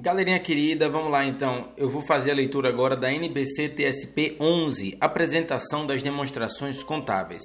Galerinha 0.00 0.38
querida, 0.38 0.88
vamos 0.88 1.10
lá 1.10 1.24
então. 1.24 1.70
Eu 1.76 1.90
vou 1.90 2.00
fazer 2.00 2.30
a 2.30 2.34
leitura 2.34 2.68
agora 2.68 2.96
da 2.96 3.12
NBC 3.12 3.70
TSP 3.70 4.36
11, 4.38 4.96
apresentação 5.00 5.84
das 5.84 6.04
demonstrações 6.04 6.84
contábeis. 6.84 7.42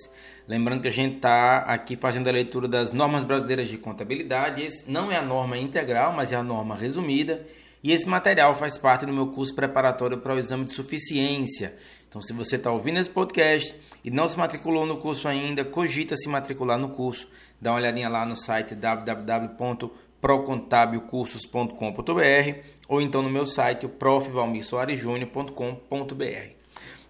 Lembrando 0.47 0.84
que 0.84 0.88
a 0.88 0.92
gente 0.92 1.16
está 1.16 1.62
aqui 1.62 1.96
fazendo 1.96 2.28
a 2.28 2.31
leitura 2.31 2.68
das 2.68 2.92
normas 2.92 3.24
brasileiras 3.24 3.70
de 3.70 3.79
contabilidade. 3.79 4.62
Esse 4.62 4.88
não 4.88 5.12
é 5.12 5.16
a 5.16 5.21
norma 5.24 5.58
integral, 5.58 6.13
mas 6.13 6.31
é 6.31 6.36
a 6.36 6.44
norma 6.44 6.76
resumida. 6.76 7.44
E 7.84 7.91
esse 7.91 8.07
material 8.07 8.55
faz 8.55 8.77
parte 8.77 9.04
do 9.07 9.11
meu 9.11 9.27
curso 9.31 9.55
preparatório 9.55 10.20
para 10.20 10.35
o 10.35 10.38
exame 10.38 10.65
de 10.65 10.75
suficiência. 10.75 11.73
Então, 12.07 12.21
se 12.21 12.33
você 12.33 12.57
está 12.57 12.71
ouvindo 12.71 12.99
esse 12.99 13.09
podcast 13.09 13.75
e 14.05 14.11
não 14.11 14.27
se 14.27 14.38
matriculou 14.38 14.85
no 14.85 14.97
curso 14.97 15.27
ainda, 15.27 15.65
cogita 15.65 16.15
se 16.15 16.29
matricular 16.29 16.77
no 16.77 16.89
curso. 16.89 17.27
Dá 17.59 17.71
uma 17.71 17.77
olhadinha 17.77 18.09
lá 18.09 18.27
no 18.27 18.35
site 18.35 18.75
www 18.75 20.02
procontabilcursos.com.br 20.24 22.60
ou 22.88 23.02
então 23.02 23.22
no 23.22 23.30
meu 23.30 23.46
site, 23.46 23.86
profvalmirsoaresjúnior.com.br. 23.90 26.54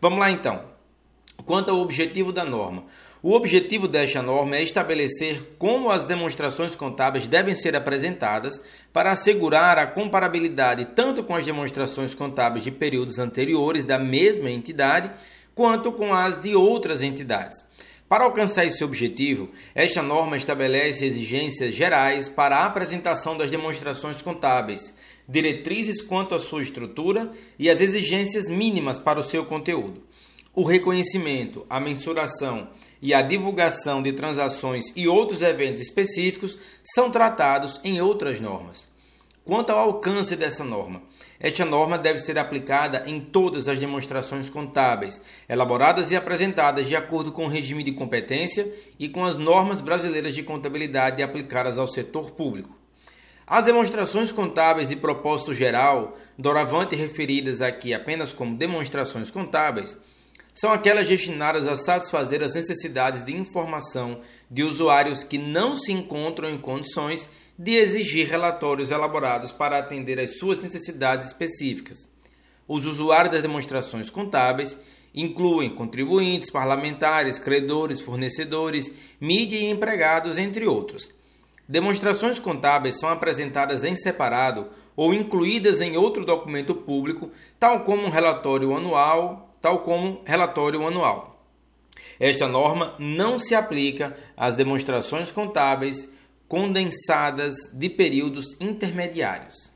Vamos 0.01 0.19
lá 0.19 0.31
então. 0.31 0.73
Quanto 1.45 1.69
ao 1.69 1.77
objetivo 1.77 2.31
da 2.31 2.43
norma. 2.43 2.85
O 3.21 3.33
objetivo 3.33 3.87
desta 3.87 4.19
norma 4.21 4.55
é 4.55 4.63
estabelecer 4.63 5.55
como 5.59 5.91
as 5.91 6.03
demonstrações 6.03 6.75
contábeis 6.75 7.27
devem 7.27 7.55
ser 7.55 7.75
apresentadas 7.75 8.59
para 8.91 9.11
assegurar 9.11 9.77
a 9.77 9.85
comparabilidade 9.85 10.85
tanto 10.95 11.23
com 11.23 11.35
as 11.35 11.45
demonstrações 11.45 12.15
contábeis 12.15 12.63
de 12.63 12.71
períodos 12.71 13.19
anteriores 13.19 13.85
da 13.85 13.99
mesma 13.99 14.49
entidade, 14.49 15.11
quanto 15.53 15.91
com 15.91 16.11
as 16.13 16.41
de 16.41 16.55
outras 16.55 17.03
entidades. 17.03 17.63
Para 18.13 18.25
alcançar 18.25 18.63
esse 18.63 18.83
objetivo, 18.83 19.49
esta 19.73 20.03
norma 20.03 20.37
estabelece 20.37 21.03
exigências 21.03 21.73
gerais 21.73 22.29
para 22.29 22.57
a 22.57 22.65
apresentação 22.67 23.35
das 23.35 23.49
demonstrações 23.49 24.21
contábeis, 24.21 24.93
diretrizes 25.27 25.99
quanto 25.99 26.35
à 26.35 26.39
sua 26.39 26.61
estrutura 26.61 27.31
e 27.57 27.71
as 27.71 27.81
exigências 27.81 28.47
mínimas 28.47 28.99
para 28.99 29.19
o 29.19 29.23
seu 29.23 29.43
conteúdo. 29.45 30.03
O 30.53 30.61
reconhecimento, 30.63 31.65
a 31.67 31.79
mensuração 31.79 32.67
e 33.01 33.15
a 33.15 33.23
divulgação 33.23 33.99
de 33.99 34.13
transações 34.13 34.93
e 34.95 35.07
outros 35.07 35.41
eventos 35.41 35.81
específicos 35.81 36.55
são 36.83 37.09
tratados 37.09 37.81
em 37.83 37.99
outras 37.99 38.39
normas. 38.39 38.87
Quanto 39.43 39.71
ao 39.71 39.79
alcance 39.79 40.35
dessa 40.35 40.63
norma, 40.63 41.01
esta 41.43 41.65
norma 41.65 41.97
deve 41.97 42.19
ser 42.19 42.37
aplicada 42.37 43.03
em 43.05 43.19
todas 43.19 43.67
as 43.67 43.77
demonstrações 43.77 44.49
contábeis, 44.49 45.21
elaboradas 45.49 46.09
e 46.09 46.15
apresentadas 46.15 46.87
de 46.87 46.95
acordo 46.95 47.33
com 47.33 47.45
o 47.45 47.49
regime 47.49 47.83
de 47.83 47.91
competência 47.91 48.73
e 48.97 49.09
com 49.09 49.25
as 49.25 49.35
normas 49.35 49.81
brasileiras 49.81 50.33
de 50.33 50.41
contabilidade 50.41 51.21
aplicadas 51.21 51.77
ao 51.77 51.85
setor 51.85 52.31
público. 52.31 52.73
As 53.45 53.65
demonstrações 53.65 54.31
contábeis 54.31 54.87
de 54.87 54.95
propósito 54.95 55.53
geral, 55.53 56.17
doravante 56.37 56.95
referidas 56.95 57.61
aqui 57.61 57.93
apenas 57.93 58.31
como 58.31 58.55
demonstrações 58.55 59.29
contábeis, 59.29 59.97
são 60.53 60.71
aquelas 60.71 61.09
destinadas 61.09 61.67
a 61.67 61.75
satisfazer 61.75 62.41
as 62.41 62.53
necessidades 62.53 63.23
de 63.23 63.35
informação 63.35 64.21
de 64.49 64.63
usuários 64.63 65.25
que 65.25 65.37
não 65.37 65.75
se 65.75 65.91
encontram 65.91 66.49
em 66.49 66.57
condições 66.57 67.27
de 67.57 67.75
exigir 67.75 68.27
relatórios 68.27 68.91
elaborados 68.91 69.51
para 69.51 69.77
atender 69.77 70.19
às 70.19 70.37
suas 70.37 70.61
necessidades 70.61 71.27
específicas. 71.27 72.07
Os 72.67 72.85
usuários 72.85 73.33
das 73.33 73.41
demonstrações 73.41 74.09
contábeis 74.09 74.77
incluem 75.13 75.69
contribuintes, 75.69 76.49
parlamentares, 76.49 77.37
credores, 77.37 78.01
fornecedores, 78.01 78.91
mídia 79.21 79.57
e 79.57 79.69
empregados, 79.69 80.37
entre 80.37 80.65
outros. 80.65 81.11
Demonstrações 81.67 82.39
contábeis 82.39 82.99
são 82.99 83.09
apresentadas 83.09 83.83
em 83.83 83.95
separado 83.95 84.67
ou 84.95 85.13
incluídas 85.13 85.81
em 85.81 85.95
outro 85.95 86.25
documento 86.25 86.75
público, 86.75 87.29
tal 87.59 87.81
como 87.81 88.03
um 88.03 88.09
relatório 88.09 88.75
anual, 88.75 89.55
tal 89.61 89.79
como 89.79 90.21
relatório 90.25 90.85
anual. 90.85 91.41
Esta 92.19 92.47
norma 92.47 92.95
não 92.99 93.39
se 93.39 93.55
aplica 93.55 94.15
às 94.35 94.55
demonstrações 94.55 95.31
contábeis 95.31 96.09
condensadas 96.53 97.55
de 97.73 97.89
períodos 97.89 98.55
intermediários. 98.61 99.71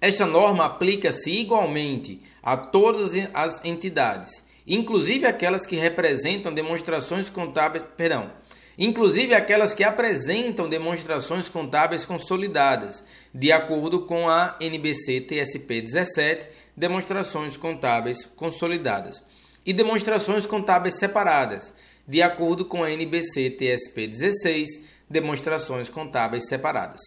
Esta 0.00 0.26
norma 0.26 0.64
aplica-se 0.64 1.30
igualmente 1.30 2.20
a 2.42 2.56
todas 2.56 3.12
as 3.32 3.64
entidades, 3.64 4.44
inclusive 4.66 5.24
aquelas 5.24 5.64
que 5.64 5.76
representam 5.76 6.52
demonstrações 6.52 7.30
contábeis, 7.30 7.86
perdão, 7.96 8.32
inclusive 8.76 9.34
aquelas 9.34 9.72
que 9.72 9.84
apresentam 9.84 10.68
demonstrações 10.68 11.48
contábeis 11.48 12.04
consolidadas, 12.04 13.04
de 13.32 13.52
acordo 13.52 14.00
com 14.00 14.28
a 14.28 14.56
NBC 14.58 15.20
TSP 15.20 15.80
17, 15.80 16.48
demonstrações 16.76 17.56
contábeis 17.56 18.26
consolidadas, 18.34 19.22
e 19.64 19.72
demonstrações 19.72 20.44
contábeis 20.44 20.98
separadas, 20.98 21.72
de 22.06 22.20
acordo 22.20 22.64
com 22.64 22.82
a 22.82 22.90
NBC 22.90 23.50
TSP 23.50 24.08
16, 24.08 24.93
demonstrações 25.14 25.88
contábeis 25.88 26.48
separadas. 26.48 27.00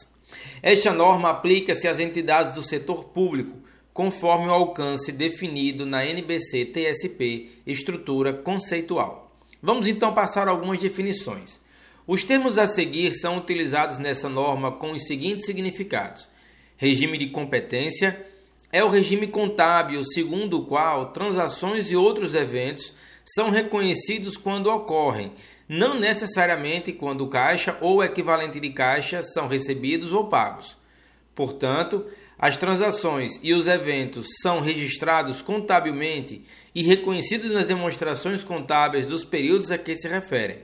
Esta 0.63 0.93
norma 0.93 1.29
aplica-se 1.29 1.87
às 1.87 1.99
entidades 1.99 2.53
do 2.53 2.63
setor 2.63 3.05
público, 3.05 3.57
conforme 3.93 4.47
o 4.47 4.51
alcance 4.51 5.11
definido 5.11 5.85
na 5.85 6.05
NBC 6.05 6.65
TSP 6.65 7.49
Estrutura 7.65 8.31
Conceitual. 8.31 9.31
Vamos 9.61 9.87
então 9.87 10.13
passar 10.13 10.47
algumas 10.47 10.79
definições. 10.79 11.59
Os 12.05 12.23
termos 12.23 12.57
a 12.57 12.67
seguir 12.67 13.13
são 13.13 13.37
utilizados 13.37 13.97
nessa 13.97 14.29
norma 14.29 14.71
com 14.71 14.91
os 14.91 15.05
seguintes 15.05 15.45
significados: 15.45 16.29
regime 16.77 17.17
de 17.17 17.27
competência 17.27 18.25
é 18.71 18.83
o 18.83 18.89
regime 18.89 19.27
contábil 19.27 20.03
segundo 20.03 20.59
o 20.59 20.65
qual 20.65 21.11
transações 21.11 21.91
e 21.91 21.95
outros 21.95 22.33
eventos 22.33 22.93
são 23.25 23.49
reconhecidos 23.49 24.37
quando 24.37 24.67
ocorrem, 24.67 25.33
não 25.67 25.99
necessariamente 25.99 26.93
quando 26.93 27.21
o 27.21 27.27
caixa 27.27 27.77
ou 27.81 27.97
o 27.97 28.03
equivalente 28.03 28.59
de 28.59 28.69
caixa 28.69 29.21
são 29.23 29.47
recebidos 29.47 30.11
ou 30.11 30.27
pagos. 30.27 30.77
Portanto, 31.35 32.05
as 32.39 32.55
transações 32.55 33.39
e 33.41 33.53
os 33.53 33.67
eventos 33.67 34.27
são 34.41 34.59
registrados 34.59 35.41
contabilmente 35.41 36.43
e 36.73 36.83
reconhecidos 36.83 37.51
nas 37.51 37.67
demonstrações 37.67 38.43
contábeis 38.43 39.07
dos 39.07 39.25
períodos 39.25 39.71
a 39.71 39.77
que 39.77 39.95
se 39.95 40.07
referem. 40.07 40.59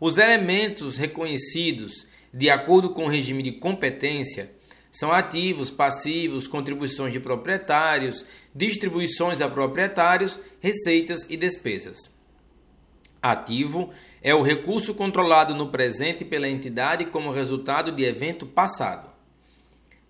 Os 0.00 0.16
elementos 0.16 0.96
reconhecidos, 0.96 2.06
de 2.32 2.48
acordo 2.48 2.90
com 2.90 3.04
o 3.04 3.08
regime 3.08 3.42
de 3.42 3.52
competência, 3.52 4.50
são 4.90 5.10
ativos, 5.10 5.70
passivos, 5.70 6.46
contribuições 6.46 7.12
de 7.12 7.20
proprietários, 7.20 8.24
distribuições 8.54 9.40
a 9.40 9.48
proprietários, 9.48 10.38
receitas 10.60 11.26
e 11.28 11.36
despesas. 11.36 11.98
Ativo 13.22 13.90
é 14.20 14.34
o 14.34 14.42
recurso 14.42 14.94
controlado 14.94 15.54
no 15.54 15.68
presente 15.68 16.24
pela 16.24 16.48
entidade 16.48 17.04
como 17.04 17.30
resultado 17.30 17.92
de 17.92 18.02
evento 18.04 18.44
passado. 18.44 19.08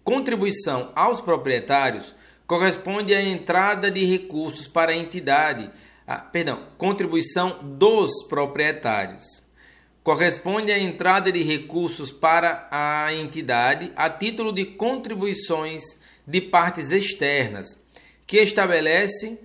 Contribuição 0.03 0.91
aos 0.95 1.21
proprietários 1.21 2.15
corresponde 2.47 3.15
à 3.15 3.23
entrada 3.23 3.91
de 3.91 4.05
recursos 4.05 4.67
para 4.67 4.93
a 4.93 4.97
entidade, 4.97 5.71
a, 6.07 6.19
perdão, 6.19 6.61
contribuição 6.79 7.59
dos 7.63 8.25
proprietários 8.29 9.43
corresponde 10.03 10.73
à 10.73 10.79
entrada 10.79 11.31
de 11.31 11.43
recursos 11.43 12.11
para 12.11 12.67
a 12.71 13.15
entidade 13.15 13.93
a 13.95 14.11
título 14.11 14.53
de 14.53 14.65
contribuições 14.65 15.83
de 16.27 16.41
partes 16.41 16.91
externas, 16.91 17.69
que 18.27 18.39
estabelece 18.39 19.39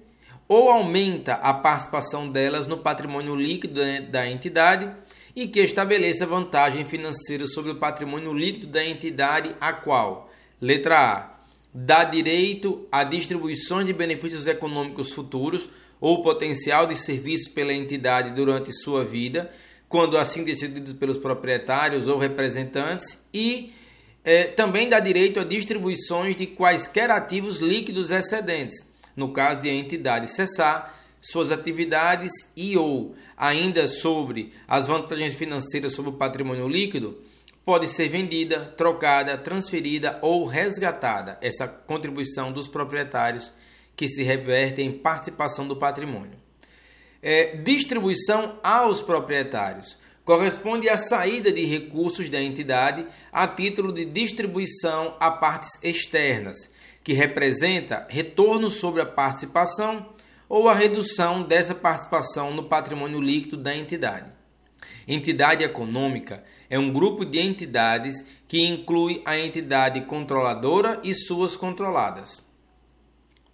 ou 0.47 0.69
aumenta 0.69 1.33
a 1.33 1.53
participação 1.53 2.29
delas 2.29 2.67
no 2.67 2.77
patrimônio 2.77 3.35
líquido 3.35 3.81
da 4.09 4.29
entidade 4.29 4.89
e 5.35 5.47
que 5.47 5.59
estabeleça 5.59 6.25
vantagem 6.25 6.85
financeira 6.85 7.45
sobre 7.45 7.71
o 7.71 7.75
patrimônio 7.75 8.33
líquido 8.33 8.67
da 8.67 8.83
entidade 8.83 9.55
a 9.59 9.73
qual, 9.73 10.31
letra 10.59 10.97
A, 10.97 11.37
dá 11.73 12.03
direito 12.03 12.87
a 12.91 13.03
distribuição 13.03 13.83
de 13.83 13.93
benefícios 13.93 14.47
econômicos 14.47 15.11
futuros 15.11 15.69
ou 16.01 16.21
potencial 16.21 16.87
de 16.87 16.95
serviços 16.95 17.49
pela 17.49 17.73
entidade 17.73 18.31
durante 18.31 18.73
sua 18.73 19.03
vida, 19.03 19.51
quando 19.89 20.17
assim 20.17 20.43
decididos 20.43 20.93
pelos 20.93 21.17
proprietários 21.17 22.07
ou 22.07 22.17
representantes, 22.17 23.21
e 23.33 23.71
é, 24.23 24.45
também 24.45 24.89
dá 24.89 24.99
direito 24.99 25.39
a 25.39 25.43
distribuições 25.43 26.35
de 26.35 26.47
quaisquer 26.47 27.09
ativos 27.09 27.57
líquidos 27.57 28.11
excedentes, 28.11 28.85
no 29.17 29.33
caso 29.33 29.61
de 29.61 29.69
a 29.69 29.73
entidade 29.73 30.31
cessar 30.31 30.95
suas 31.19 31.51
atividades 31.51 32.31
e 32.55 32.77
ou 32.77 33.15
ainda 33.35 33.87
sobre 33.87 34.53
as 34.67 34.87
vantagens 34.87 35.33
financeiras 35.33 35.93
sobre 35.93 36.11
o 36.11 36.13
patrimônio 36.13 36.67
líquido, 36.67 37.17
pode 37.65 37.87
ser 37.87 38.07
vendida, 38.07 38.59
trocada, 38.77 39.37
transferida 39.37 40.19
ou 40.21 40.45
resgatada. 40.45 41.37
Essa 41.41 41.67
contribuição 41.67 42.53
dos 42.53 42.67
proprietários 42.67 43.51
que 43.95 44.07
se 44.07 44.23
reverte 44.23 44.81
em 44.81 44.91
participação 44.91 45.67
do 45.67 45.75
patrimônio. 45.75 46.37
É, 47.21 47.57
distribuição 47.57 48.59
aos 48.63 49.01
proprietários. 49.01 49.97
corresponde 50.23 50.89
à 50.89 50.97
saída 50.97 51.51
de 51.51 51.63
recursos 51.63 52.29
da 52.29 52.41
entidade 52.41 53.05
a 53.31 53.47
título 53.47 53.93
de 53.93 54.05
distribuição 54.05 55.15
a 55.19 55.31
partes 55.31 55.79
externas, 55.81 56.69
que 57.07 57.13
representa 57.13 58.05
retorno 58.09 58.69
sobre 58.69 59.01
a 59.01 59.05
participação 59.05 60.09
ou 60.49 60.67
a 60.67 60.73
redução 60.73 61.41
dessa 61.41 61.73
participação 61.73 62.53
no 62.53 62.65
patrimônio 62.65 63.21
líquido 63.21 63.55
da 63.55 63.73
entidade. 63.73 64.29
Entidade 65.07 65.63
econômica 65.63 66.43
é 66.69 66.77
um 66.77 66.91
grupo 66.91 67.23
de 67.23 67.39
entidades 67.39 68.25
que 68.45 68.61
inclui 68.61 69.21
a 69.23 69.39
entidade 69.39 70.01
controladora 70.01 70.99
e 71.01 71.13
suas 71.13 71.55
controladas. 71.55 72.41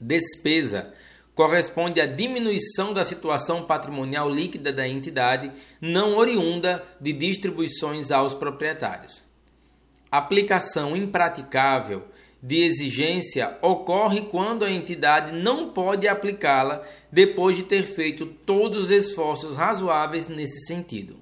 Despesa 0.02 0.92
corresponde 1.36 2.02
à 2.02 2.08
diminuição 2.08 2.92
da 2.92 3.04
situação 3.04 3.66
patrimonial 3.66 4.28
líquida 4.32 4.74
da 4.74 4.88
entidade, 4.88 5.52
não 5.80 6.18
oriunda 6.18 6.84
de 7.00 7.14
distribuições 7.14 8.10
aos 8.10 8.34
proprietários. 8.34 9.24
Aplicação 10.10 10.98
impraticável 10.98 12.08
de 12.44 12.62
exigência 12.62 13.58
ocorre 13.62 14.24
quando 14.24 14.66
a 14.66 14.72
entidade 14.72 15.32
não 15.32 15.70
pode 15.70 16.08
aplicá-la 16.08 16.84
depois 17.10 17.56
de 17.56 17.64
ter 17.64 17.84
feito 17.84 18.26
todos 18.26 18.84
os 18.84 18.92
esforços 18.92 19.56
razoáveis 19.56 20.28
nesse 20.28 20.68
sentido. 20.68 21.18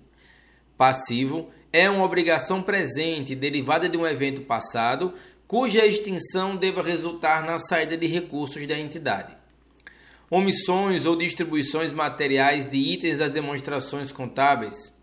Passivo 0.75 1.49
é 1.71 1.87
uma 1.87 2.03
obrigação 2.03 2.63
presente 2.63 3.35
derivada 3.35 3.87
de 3.87 3.97
um 3.97 4.07
evento 4.07 4.41
passado 4.41 5.13
cuja 5.47 5.85
extinção 5.85 6.55
deva 6.55 6.81
resultar 6.81 7.45
na 7.45 7.59
saída 7.59 7.95
de 7.95 8.07
recursos 8.07 8.65
da 8.67 8.77
entidade 8.77 9.39
omissões 10.31 11.05
ou 11.05 11.17
distribuições 11.17 11.91
materiais 11.91 12.65
de 12.65 12.77
itens 12.77 13.17
das 13.17 13.29
demonstrações 13.29 14.13
contábeis, 14.13 14.93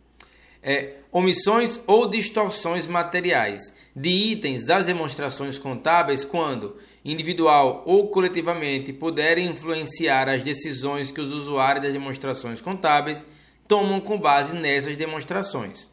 é, 0.63 0.95
omissões 1.13 1.81
ou 1.87 2.09
distorções 2.09 2.87
materiais 2.87 3.75
de 3.95 4.09
itens 4.09 4.65
das 4.65 4.87
demonstrações 4.87 5.59
contábeis 5.59 6.25
quando, 6.25 6.77
individual 7.05 7.83
ou 7.87 8.09
coletivamente, 8.09 8.93
puderem 8.93 9.47
influenciar 9.47 10.29
as 10.29 10.43
decisões 10.43 11.11
que 11.11 11.21
os 11.21 11.33
usuários 11.33 11.85
das 11.85 11.93
demonstrações 11.93 12.61
contábeis 12.61 13.25
tomam 13.67 14.01
com 14.01 14.19
base 14.19 14.55
nessas 14.55 14.97
demonstrações. 14.97 15.89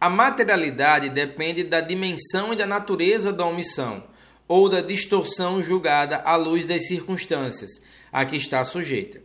A 0.00 0.08
materialidade 0.08 1.10
depende 1.10 1.62
da 1.62 1.80
dimensão 1.80 2.52
e 2.52 2.56
da 2.56 2.66
natureza 2.66 3.32
da 3.32 3.44
omissão 3.44 4.02
ou 4.48 4.68
da 4.68 4.80
distorção 4.80 5.62
julgada 5.62 6.16
à 6.24 6.34
luz 6.36 6.66
das 6.66 6.86
circunstâncias, 6.86 7.70
a 8.10 8.24
que 8.24 8.36
está 8.36 8.64
sujeita. 8.64 9.22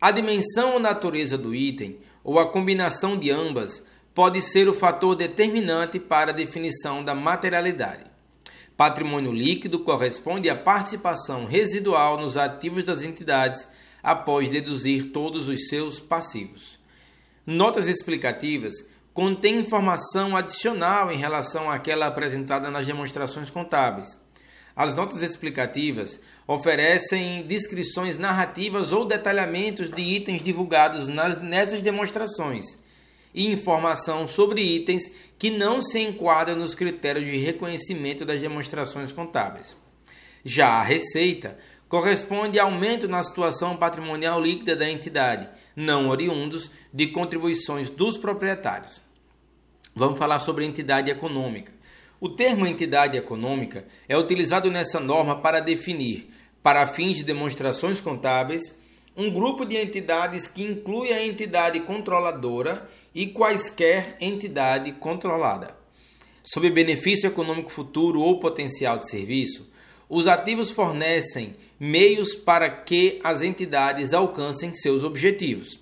A 0.00 0.10
dimensão 0.10 0.72
ou 0.72 0.80
natureza 0.80 1.38
do 1.38 1.54
item, 1.54 1.98
ou 2.24 2.40
a 2.40 2.50
combinação 2.50 3.16
de 3.16 3.30
ambas, 3.30 3.84
pode 4.16 4.40
ser 4.40 4.66
o 4.66 4.72
fator 4.72 5.14
determinante 5.14 6.00
para 6.00 6.30
a 6.30 6.34
definição 6.34 7.04
da 7.04 7.14
materialidade. 7.14 8.04
Patrimônio 8.74 9.30
líquido 9.30 9.80
corresponde 9.80 10.48
à 10.48 10.56
participação 10.56 11.44
residual 11.44 12.16
nos 12.16 12.38
ativos 12.38 12.82
das 12.82 13.02
entidades 13.02 13.68
após 14.02 14.48
deduzir 14.48 15.12
todos 15.12 15.48
os 15.48 15.68
seus 15.68 16.00
passivos. 16.00 16.80
Notas 17.44 17.88
explicativas 17.88 18.86
contêm 19.12 19.60
informação 19.60 20.34
adicional 20.34 21.12
em 21.12 21.18
relação 21.18 21.70
àquela 21.70 22.06
apresentada 22.06 22.70
nas 22.70 22.86
demonstrações 22.86 23.50
contábeis. 23.50 24.18
As 24.74 24.94
notas 24.94 25.20
explicativas 25.20 26.18
oferecem 26.46 27.42
descrições 27.42 28.16
narrativas 28.16 28.92
ou 28.92 29.04
detalhamentos 29.04 29.90
de 29.90 30.00
itens 30.00 30.42
divulgados 30.42 31.06
nas, 31.06 31.36
nessas 31.36 31.82
demonstrações 31.82 32.78
e 33.36 33.52
informação 33.52 34.26
sobre 34.26 34.62
itens 34.62 35.12
que 35.38 35.50
não 35.50 35.80
se 35.80 36.00
enquadram 36.00 36.56
nos 36.56 36.74
critérios 36.74 37.26
de 37.26 37.36
reconhecimento 37.36 38.24
das 38.24 38.40
demonstrações 38.40 39.12
contábeis. 39.12 39.76
Já 40.42 40.68
a 40.68 40.82
receita 40.82 41.58
corresponde 41.86 42.58
a 42.58 42.64
aumento 42.64 43.06
na 43.06 43.22
situação 43.22 43.76
patrimonial 43.76 44.40
líquida 44.40 44.74
da 44.74 44.88
entidade, 44.90 45.48
não 45.76 46.08
oriundos 46.08 46.70
de 46.92 47.08
contribuições 47.08 47.90
dos 47.90 48.16
proprietários. 48.16 49.00
Vamos 49.94 50.18
falar 50.18 50.38
sobre 50.38 50.64
entidade 50.64 51.10
econômica. 51.10 51.72
O 52.18 52.30
termo 52.30 52.66
entidade 52.66 53.18
econômica 53.18 53.84
é 54.08 54.16
utilizado 54.16 54.70
nessa 54.70 54.98
norma 54.98 55.36
para 55.40 55.60
definir, 55.60 56.30
para 56.62 56.86
fins 56.86 57.18
de 57.18 57.24
demonstrações 57.24 58.00
contábeis, 58.00 58.78
um 59.16 59.30
grupo 59.30 59.64
de 59.64 59.76
entidades 59.76 60.46
que 60.46 60.62
inclui 60.62 61.12
a 61.12 61.24
entidade 61.24 61.80
controladora 61.80 62.88
e 63.16 63.28
quaisquer 63.28 64.14
entidade 64.20 64.92
controlada. 64.92 65.74
Sob 66.44 66.68
benefício 66.68 67.26
econômico 67.26 67.72
futuro 67.72 68.20
ou 68.20 68.38
potencial 68.38 68.98
de 68.98 69.08
serviço, 69.08 69.66
os 70.06 70.28
ativos 70.28 70.70
fornecem 70.70 71.56
meios 71.80 72.34
para 72.34 72.68
que 72.68 73.18
as 73.24 73.40
entidades 73.40 74.12
alcancem 74.12 74.74
seus 74.74 75.02
objetivos. 75.02 75.80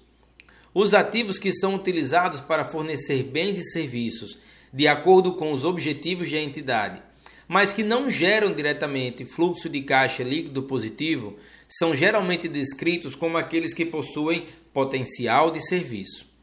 Os 0.72 0.94
ativos 0.94 1.36
que 1.36 1.52
são 1.52 1.74
utilizados 1.74 2.40
para 2.40 2.64
fornecer 2.64 3.24
bens 3.24 3.58
e 3.58 3.64
serviços 3.64 4.38
de 4.72 4.86
acordo 4.86 5.32
com 5.32 5.50
os 5.50 5.64
objetivos 5.64 6.30
da 6.30 6.38
entidade, 6.38 7.02
mas 7.48 7.72
que 7.72 7.82
não 7.82 8.08
geram 8.08 8.54
diretamente 8.54 9.24
fluxo 9.24 9.68
de 9.68 9.82
caixa 9.82 10.22
líquido 10.22 10.62
positivo, 10.62 11.36
são 11.68 11.96
geralmente 11.96 12.46
descritos 12.46 13.16
como 13.16 13.36
aqueles 13.36 13.74
que 13.74 13.84
possuem 13.84 14.46
potencial 14.72 15.50
de 15.50 15.60
serviço. 15.60 16.33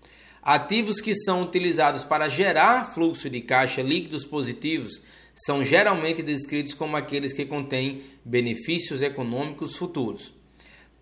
Ativos 0.42 1.00
que 1.00 1.14
são 1.14 1.44
utilizados 1.44 2.04
para 2.04 2.28
gerar 2.28 2.94
fluxo 2.94 3.30
de 3.30 3.42
caixa 3.42 3.84
líquidos 3.84 4.26
positivos 4.26 5.02
são 5.36 5.64
geralmente 5.64 6.24
descritos 6.24 6.74
como 6.74 6.98
aqueles 6.98 7.32
que 7.32 7.46
contêm 7.46 8.02
benefícios 8.26 9.02
econômicos 9.02 9.76
futuros. 9.76 10.34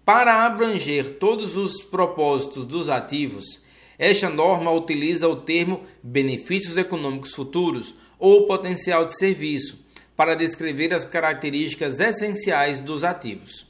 Para 0.03 0.45
abranger 0.45 1.17
todos 1.17 1.55
os 1.55 1.81
propósitos 1.81 2.65
dos 2.65 2.89
ativos, 2.89 3.61
esta 3.97 4.29
norma 4.29 4.71
utiliza 4.71 5.27
o 5.27 5.35
termo 5.35 5.83
benefícios 6.01 6.75
econômicos 6.77 7.33
futuros 7.33 7.95
ou 8.17 8.45
potencial 8.45 9.05
de 9.05 9.17
serviço 9.17 9.77
para 10.15 10.35
descrever 10.35 10.93
as 10.93 11.05
características 11.05 11.99
essenciais 11.99 12.79
dos 12.79 13.05
ativos. 13.05 13.67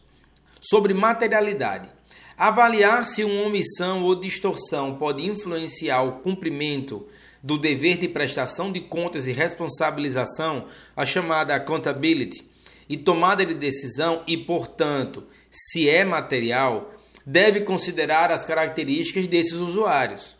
Sobre 0.59 0.93
materialidade. 0.93 1.98
Avaliar 2.39 3.05
se 3.05 3.21
uma 3.25 3.41
omissão 3.43 4.01
ou 4.01 4.15
distorção 4.15 4.95
pode 4.95 5.27
influenciar 5.27 6.03
o 6.03 6.21
cumprimento 6.21 7.05
do 7.43 7.57
dever 7.57 7.97
de 7.97 8.07
prestação 8.07 8.71
de 8.71 8.79
contas 8.79 9.27
e 9.27 9.33
responsabilização, 9.33 10.63
a 10.95 11.05
chamada 11.05 11.53
accountability, 11.53 12.49
e 12.87 12.95
tomada 12.95 13.45
de 13.45 13.53
decisão 13.53 14.23
e, 14.25 14.37
portanto, 14.37 15.25
se 15.51 15.89
é 15.89 16.05
material, 16.05 16.93
deve 17.25 17.59
considerar 17.59 18.31
as 18.31 18.45
características 18.45 19.27
desses 19.27 19.55
usuários. 19.55 20.37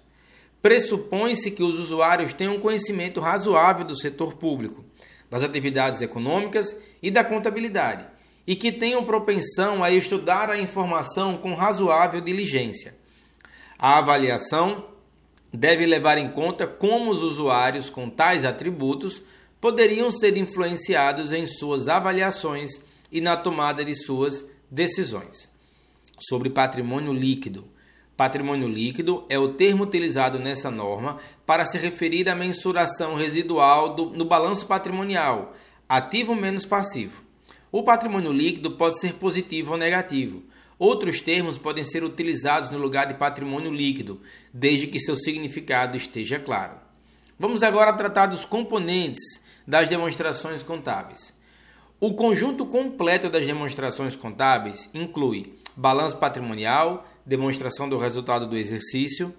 Pressupõe-se 0.62 1.52
que 1.52 1.64
os 1.64 1.78
usuários 1.78 2.32
tenham 2.32 2.62
conhecimento 2.62 3.20
razoável 3.20 3.84
do 3.84 4.00
setor 4.00 4.36
público, 4.36 4.86
das 5.30 5.44
atividades 5.44 6.00
econômicas 6.00 6.80
e 7.04 7.12
da 7.12 7.26
contabilidade, 7.26 8.06
e 8.46 8.56
que 8.56 8.72
tenham 8.72 9.04
propensão 9.04 9.84
a 9.84 9.92
estudar 9.92 10.50
a 10.50 10.60
informação 10.60 11.38
com 11.38 11.54
razoável 11.54 12.22
diligência. 12.22 12.96
A 13.78 13.98
avaliação 13.98 14.86
deve 15.54 15.86
levar 15.86 16.18
em 16.18 16.30
conta 16.30 16.68
como 16.68 17.12
os 17.12 17.22
usuários 17.22 17.90
com 17.90 18.10
tais 18.10 18.46
atributos 18.46 19.22
poderiam 19.60 20.10
ser 20.12 20.38
influenciados 20.38 21.32
em 21.32 21.46
suas 21.46 21.88
avaliações 21.88 22.82
e 23.12 23.20
na 23.22 23.36
tomada 23.36 23.84
de 23.84 23.96
suas 23.96 24.46
decisões 24.70 25.50
sobre 26.20 26.50
patrimônio 26.50 27.14
líquido. 27.14 27.68
Patrimônio 28.18 28.68
líquido 28.68 29.26
é 29.30 29.40
o 29.40 29.54
termo 29.54 29.84
utilizado 29.84 30.38
nessa 30.38 30.70
norma 30.70 31.18
para 31.46 31.66
se 31.66 31.78
referir 31.78 32.28
à 32.28 32.36
mensuração 32.36 33.16
residual 33.16 33.96
do, 33.96 34.08
no 34.08 34.26
balanço 34.26 34.68
patrimonial, 34.68 35.54
ativo 35.88 36.36
menos 36.36 36.66
passivo. 36.66 37.24
O 37.72 37.84
patrimônio 37.84 38.32
líquido 38.32 38.72
pode 38.72 39.00
ser 39.00 39.14
positivo 39.14 39.74
ou 39.74 39.78
negativo. 39.78 40.44
Outros 40.80 41.22
termos 41.22 41.58
podem 41.58 41.84
ser 41.84 42.04
utilizados 42.04 42.70
no 42.70 42.78
lugar 42.78 43.06
de 43.06 43.14
patrimônio 43.14 43.72
líquido, 43.72 44.22
desde 44.54 44.88
que 44.88 45.00
seu 45.00 45.16
significado 45.16 45.96
esteja 45.96 46.40
claro. 46.40 46.78
Vamos 47.38 47.62
agora 47.62 47.94
tratar 47.94 48.26
dos 48.26 48.44
componentes 48.46 49.44
das 49.68 49.88
demonstrações 49.88 50.64
contábeis. 50.64 51.34
O 52.00 52.14
conjunto 52.14 52.66
completo 52.66 53.30
das 53.30 53.46
demonstrações 53.46 54.16
contábeis 54.16 54.90
inclui 54.94 55.54
balanço 55.76 56.18
patrimonial, 56.18 57.08
demonstração 57.26 57.88
do 57.88 57.98
resultado 57.98 58.48
do 58.48 58.58
exercício, 58.58 59.34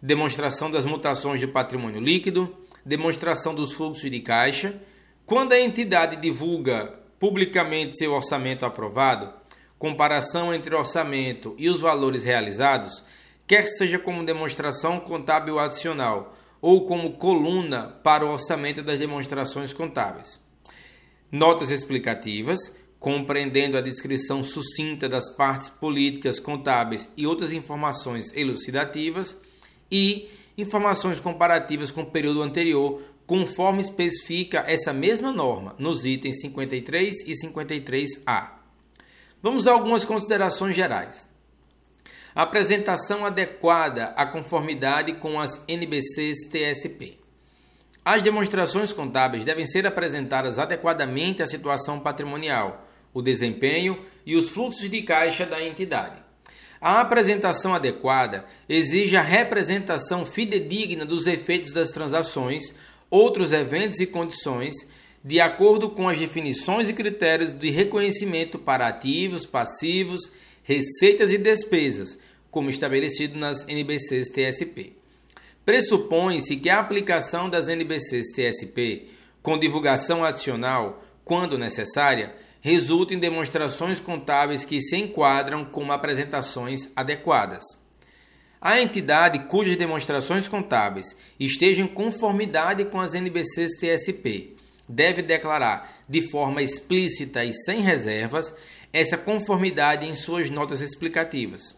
demonstração 0.00 0.70
das 0.70 0.86
mutações 0.86 1.40
de 1.40 1.46
patrimônio 1.46 2.00
líquido, 2.00 2.56
demonstração 2.84 3.54
dos 3.54 3.72
fluxos 3.72 4.08
de 4.08 4.20
caixa. 4.20 4.80
Quando 5.26 5.52
a 5.52 5.60
entidade 5.60 6.16
divulga 6.16 6.94
publicamente 7.18 7.96
seu 7.96 8.12
orçamento 8.12 8.64
aprovado, 8.64 9.32
comparação 9.78 10.52
entre 10.52 10.74
o 10.74 10.78
orçamento 10.78 11.54
e 11.58 11.68
os 11.68 11.80
valores 11.80 12.24
realizados, 12.24 13.02
quer 13.46 13.62
seja 13.62 13.98
como 13.98 14.24
demonstração 14.24 15.00
contábil 15.00 15.58
adicional 15.58 16.34
ou 16.60 16.86
como 16.86 17.12
coluna 17.12 17.98
para 18.02 18.24
o 18.24 18.32
orçamento 18.32 18.82
das 18.82 18.98
demonstrações 18.98 19.72
contábeis. 19.72 20.40
Notas 21.30 21.70
explicativas, 21.70 22.58
compreendendo 22.98 23.76
a 23.76 23.82
descrição 23.82 24.42
sucinta 24.42 25.08
das 25.08 25.30
partes 25.30 25.68
políticas 25.68 26.40
contábeis 26.40 27.08
e 27.16 27.26
outras 27.26 27.52
informações 27.52 28.32
elucidativas, 28.34 29.36
e 29.90 30.28
informações 30.56 31.20
comparativas 31.20 31.90
com 31.90 32.02
o 32.02 32.10
período 32.10 32.42
anterior, 32.42 33.00
conforme 33.26 33.82
especifica 33.82 34.64
essa 34.66 34.92
mesma 34.92 35.32
norma 35.32 35.74
nos 35.78 36.04
itens 36.04 36.40
53 36.40 37.26
e 37.26 37.32
53A. 37.32 38.50
Vamos 39.42 39.66
a 39.66 39.72
algumas 39.72 40.04
considerações 40.04 40.74
gerais. 40.74 41.28
Apresentação 42.34 43.24
adequada 43.24 44.06
à 44.16 44.26
conformidade 44.26 45.14
com 45.14 45.40
as 45.40 45.62
NBCs 45.66 46.48
TSP. 46.48 47.18
As 48.04 48.22
demonstrações 48.22 48.92
contábeis 48.92 49.44
devem 49.44 49.66
ser 49.66 49.86
apresentadas 49.86 50.58
adequadamente 50.58 51.42
à 51.42 51.46
situação 51.46 51.98
patrimonial, 51.98 52.86
o 53.12 53.20
desempenho 53.20 54.00
e 54.24 54.36
os 54.36 54.50
fluxos 54.50 54.88
de 54.88 55.02
caixa 55.02 55.44
da 55.44 55.60
entidade. 55.64 56.22
A 56.80 57.00
apresentação 57.00 57.74
adequada 57.74 58.44
exige 58.68 59.16
a 59.16 59.22
representação 59.22 60.26
fidedigna 60.26 61.04
dos 61.04 61.26
efeitos 61.26 61.72
das 61.72 61.90
transações, 61.90 62.74
outros 63.10 63.52
eventos 63.52 64.00
e 64.00 64.06
condições, 64.06 64.74
de 65.24 65.40
acordo 65.40 65.90
com 65.90 66.08
as 66.08 66.18
definições 66.18 66.88
e 66.88 66.92
critérios 66.92 67.52
de 67.52 67.70
reconhecimento 67.70 68.58
para 68.58 68.86
ativos, 68.86 69.44
passivos, 69.44 70.30
receitas 70.62 71.30
e 71.30 71.38
despesas, 71.38 72.18
como 72.50 72.70
estabelecido 72.70 73.38
nas 73.38 73.66
NBCs 73.66 74.28
TSP. 74.30 74.92
Pressupõe-se 75.64 76.56
que 76.56 76.70
a 76.70 76.78
aplicação 76.78 77.50
das 77.50 77.68
NBCs 77.68 78.30
TSP, 78.30 79.08
com 79.42 79.58
divulgação 79.58 80.24
adicional, 80.24 81.02
quando 81.24 81.58
necessária, 81.58 82.36
resulta 82.60 83.14
em 83.14 83.18
demonstrações 83.18 84.00
contábeis 84.00 84.64
que 84.64 84.80
se 84.80 84.96
enquadram 84.96 85.64
como 85.64 85.92
apresentações 85.92 86.88
adequadas. 86.94 87.64
A 88.60 88.80
entidade 88.80 89.40
cujas 89.46 89.76
demonstrações 89.76 90.48
contábeis 90.48 91.16
estejam 91.38 91.84
em 91.86 91.88
conformidade 91.88 92.84
com 92.86 93.00
as 93.00 93.14
NBCs 93.14 93.76
TSP 93.76 94.56
deve 94.88 95.22
declarar 95.22 96.00
de 96.08 96.22
forma 96.22 96.62
explícita 96.62 97.44
e 97.44 97.52
sem 97.52 97.80
reservas 97.80 98.54
essa 98.92 99.16
conformidade 99.16 100.08
em 100.08 100.14
suas 100.14 100.48
notas 100.48 100.80
explicativas. 100.80 101.74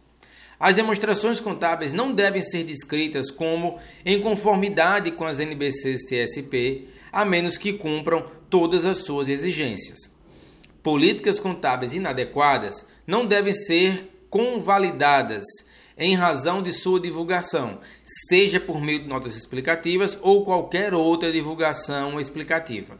As 0.60 0.74
demonstrações 0.74 1.40
contábeis 1.40 1.92
não 1.92 2.12
devem 2.12 2.42
ser 2.42 2.64
descritas 2.64 3.30
como 3.30 3.78
em 4.04 4.20
conformidade 4.20 5.12
com 5.12 5.24
as 5.24 5.38
NBCs 5.38 6.02
TSP, 6.02 6.88
a 7.12 7.24
menos 7.24 7.56
que 7.56 7.72
cumpram 7.72 8.24
todas 8.50 8.84
as 8.84 8.98
suas 8.98 9.28
exigências. 9.28 10.10
Políticas 10.82 11.38
contábeis 11.38 11.94
inadequadas 11.94 12.86
não 13.06 13.24
devem 13.24 13.52
ser 13.52 14.08
convalidadas 14.28 15.44
em 15.98 16.14
razão 16.14 16.62
de 16.62 16.72
sua 16.72 17.00
divulgação, 17.00 17.80
seja 18.28 18.60
por 18.60 18.80
meio 18.80 19.00
de 19.00 19.08
notas 19.08 19.36
explicativas 19.36 20.16
ou 20.22 20.44
qualquer 20.44 20.94
outra 20.94 21.32
divulgação 21.32 22.20
explicativa. 22.20 22.98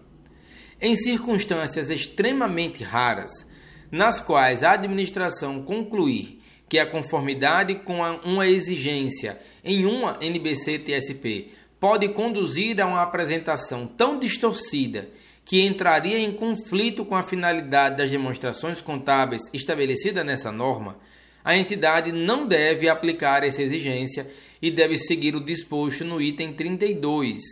Em 0.81 0.97
circunstâncias 0.97 1.91
extremamente 1.91 2.83
raras, 2.83 3.47
nas 3.91 4.21
quais 4.21 4.63
a 4.63 4.73
administração 4.73 5.63
concluir 5.63 6.43
que 6.69 6.79
a 6.79 6.87
conformidade 6.87 7.77
com 7.77 8.01
uma 8.25 8.47
exigência 8.47 9.39
em 9.65 9.87
uma 9.87 10.19
NBC-TSP 10.21 11.51
pode 11.81 12.09
conduzir 12.09 12.81
a 12.81 12.87
uma 12.87 13.03
apresentação 13.03 13.87
tão 13.87 14.19
distorcida 14.19 15.09
que 15.45 15.65
entraria 15.65 16.19
em 16.19 16.31
conflito 16.31 17.05
com 17.05 17.17
a 17.17 17.23
finalidade 17.23 17.97
das 17.97 18.11
demonstrações 18.11 18.83
contábeis 18.83 19.43
estabelecida 19.55 20.23
nessa 20.23 20.53
norma, 20.53 20.99
a 21.45 21.57
entidade 21.57 22.13
não 22.13 22.47
deve 22.47 22.89
aplicar 22.89 23.45
essa 23.45 23.63
exigência 23.63 24.29
e 24.61 24.71
deve 24.71 24.97
seguir 24.99 25.35
o 25.35 25.41
disposto 25.41 26.05
no 26.05 26.21
item 26.21 26.53
32, 26.53 27.43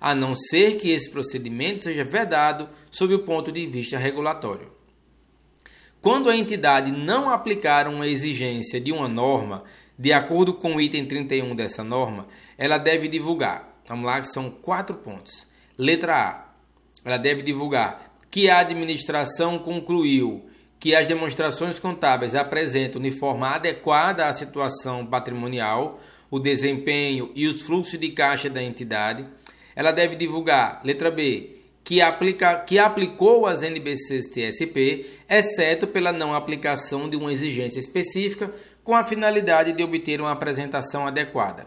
a 0.00 0.14
não 0.14 0.34
ser 0.34 0.76
que 0.76 0.90
esse 0.90 1.10
procedimento 1.10 1.84
seja 1.84 2.04
vedado 2.04 2.68
sob 2.90 3.14
o 3.14 3.20
ponto 3.20 3.50
de 3.50 3.66
vista 3.66 3.98
regulatório. 3.98 4.70
Quando 6.00 6.28
a 6.28 6.36
entidade 6.36 6.90
não 6.90 7.30
aplicar 7.30 7.86
uma 7.86 8.08
exigência 8.08 8.80
de 8.80 8.90
uma 8.90 9.08
norma, 9.08 9.62
de 9.96 10.12
acordo 10.12 10.54
com 10.54 10.74
o 10.74 10.80
item 10.80 11.06
31 11.06 11.54
dessa 11.54 11.84
norma, 11.84 12.26
ela 12.58 12.76
deve 12.76 13.06
divulgar. 13.06 13.80
Vamos 13.86 14.06
lá, 14.06 14.20
que 14.20 14.26
são 14.26 14.50
quatro 14.50 14.96
pontos. 14.96 15.46
Letra 15.78 16.16
A. 16.16 16.52
Ela 17.04 17.18
deve 17.18 17.42
divulgar 17.42 18.12
que 18.30 18.48
a 18.48 18.58
administração 18.58 19.58
concluiu 19.58 20.44
que 20.82 20.96
as 20.96 21.06
demonstrações 21.06 21.78
contábeis 21.78 22.34
apresentam 22.34 23.00
de 23.00 23.12
forma 23.12 23.50
adequada 23.50 24.26
a 24.26 24.32
situação 24.32 25.06
patrimonial, 25.06 26.00
o 26.28 26.40
desempenho 26.40 27.30
e 27.36 27.46
os 27.46 27.62
fluxos 27.62 28.00
de 28.00 28.08
caixa 28.08 28.50
da 28.50 28.60
entidade. 28.60 29.24
Ela 29.76 29.92
deve 29.92 30.16
divulgar, 30.16 30.80
letra 30.82 31.08
B, 31.08 31.50
que, 31.84 32.00
aplica, 32.00 32.56
que 32.56 32.80
aplicou 32.80 33.46
as 33.46 33.62
NBCs 33.62 34.26
TSP, 34.26 35.06
exceto 35.30 35.86
pela 35.86 36.12
não 36.12 36.34
aplicação 36.34 37.08
de 37.08 37.16
uma 37.16 37.32
exigência 37.32 37.78
específica, 37.78 38.52
com 38.82 38.96
a 38.96 39.04
finalidade 39.04 39.70
de 39.70 39.84
obter 39.84 40.20
uma 40.20 40.32
apresentação 40.32 41.06
adequada. 41.06 41.64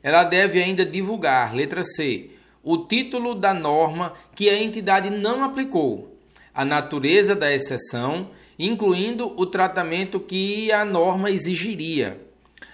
Ela 0.00 0.22
deve 0.22 0.62
ainda 0.62 0.86
divulgar, 0.86 1.56
letra 1.56 1.82
C, 1.82 2.30
o 2.62 2.78
título 2.78 3.34
da 3.34 3.52
norma 3.52 4.14
que 4.32 4.48
a 4.48 4.62
entidade 4.62 5.10
não 5.10 5.42
aplicou, 5.42 6.16
a 6.54 6.64
natureza 6.64 7.34
da 7.34 7.52
exceção 7.52 8.30
incluindo 8.58 9.32
o 9.36 9.46
tratamento 9.46 10.20
que 10.20 10.70
a 10.72 10.84
norma 10.84 11.30
exigiria. 11.30 12.20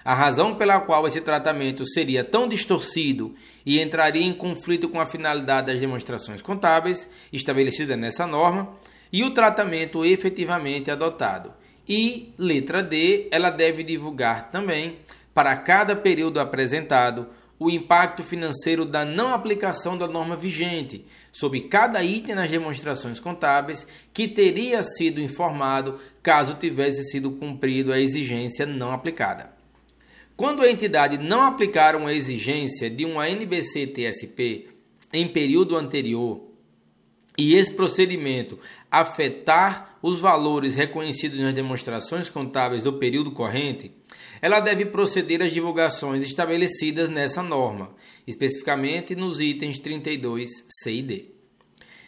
A 0.03 0.13
razão 0.13 0.55
pela 0.55 0.79
qual 0.79 1.07
esse 1.07 1.21
tratamento 1.21 1.85
seria 1.85 2.23
tão 2.23 2.47
distorcido 2.47 3.35
e 3.65 3.79
entraria 3.79 4.25
em 4.25 4.33
conflito 4.33 4.89
com 4.89 4.99
a 4.99 5.05
finalidade 5.05 5.67
das 5.67 5.79
demonstrações 5.79 6.41
contábeis 6.41 7.07
estabelecida 7.31 7.95
nessa 7.95 8.25
norma 8.25 8.75
e 9.11 9.23
o 9.23 9.31
tratamento 9.31 10.05
efetivamente 10.05 10.89
adotado. 10.89 11.53
E, 11.87 12.33
letra 12.37 12.81
D, 12.81 13.27
ela 13.31 13.49
deve 13.49 13.83
divulgar 13.83 14.49
também, 14.49 14.97
para 15.33 15.55
cada 15.57 15.95
período 15.95 16.39
apresentado, 16.39 17.27
o 17.63 17.69
impacto 17.69 18.23
financeiro 18.23 18.83
da 18.83 19.05
não 19.05 19.31
aplicação 19.31 19.95
da 19.95 20.07
norma 20.07 20.35
vigente 20.35 21.05
sobre 21.31 21.61
cada 21.61 22.03
item 22.03 22.33
nas 22.33 22.49
demonstrações 22.49 23.19
contábeis 23.19 23.85
que 24.11 24.27
teria 24.27 24.81
sido 24.81 25.21
informado 25.21 25.99
caso 26.23 26.55
tivesse 26.55 27.03
sido 27.03 27.29
cumprido 27.33 27.93
a 27.93 27.99
exigência 27.99 28.65
não 28.65 28.91
aplicada. 28.91 29.53
Quando 30.35 30.63
a 30.63 30.71
entidade 30.71 31.19
não 31.19 31.43
aplicar 31.43 31.95
uma 31.95 32.11
exigência 32.11 32.89
de 32.89 33.05
uma 33.05 33.29
NBC-TSP 33.29 34.69
em 35.13 35.27
período 35.27 35.77
anterior 35.77 36.41
e 37.37 37.53
esse 37.53 37.73
procedimento 37.73 38.57
afetar 38.89 39.99
os 40.01 40.19
valores 40.19 40.73
reconhecidos 40.73 41.39
nas 41.39 41.53
demonstrações 41.53 42.27
contábeis 42.27 42.85
do 42.85 42.93
período 42.93 43.29
corrente, 43.29 43.91
ela 44.41 44.59
deve 44.59 44.85
proceder 44.85 45.41
às 45.41 45.53
divulgações 45.53 46.25
estabelecidas 46.25 47.09
nessa 47.09 47.43
norma, 47.43 47.93
especificamente 48.25 49.15
nos 49.15 49.39
itens 49.39 49.79
32 49.79 50.49
C 50.81 50.91
e 50.91 51.01
D. 51.01 51.25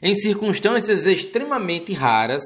Em 0.01 0.15
circunstâncias 0.15 1.05
extremamente 1.05 1.93
raras, 1.93 2.43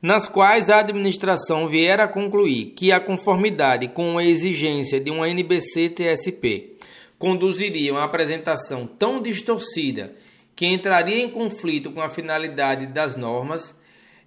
nas 0.00 0.28
quais 0.28 0.70
a 0.70 0.78
administração 0.78 1.68
vier 1.68 2.00
a 2.00 2.08
concluir 2.08 2.72
que 2.76 2.92
a 2.92 3.00
conformidade 3.00 3.88
com 3.88 4.18
a 4.18 4.24
exigência 4.24 5.00
de 5.00 5.10
uma 5.10 5.28
NBC-TSP 5.28 6.76
conduziria 7.18 7.92
a 7.92 7.94
uma 7.94 8.04
apresentação 8.04 8.86
tão 8.86 9.20
distorcida 9.20 10.14
que 10.54 10.66
entraria 10.66 11.22
em 11.22 11.28
conflito 11.28 11.92
com 11.92 12.00
a 12.00 12.08
finalidade 12.08 12.86
das 12.86 13.16
normas, 13.16 13.74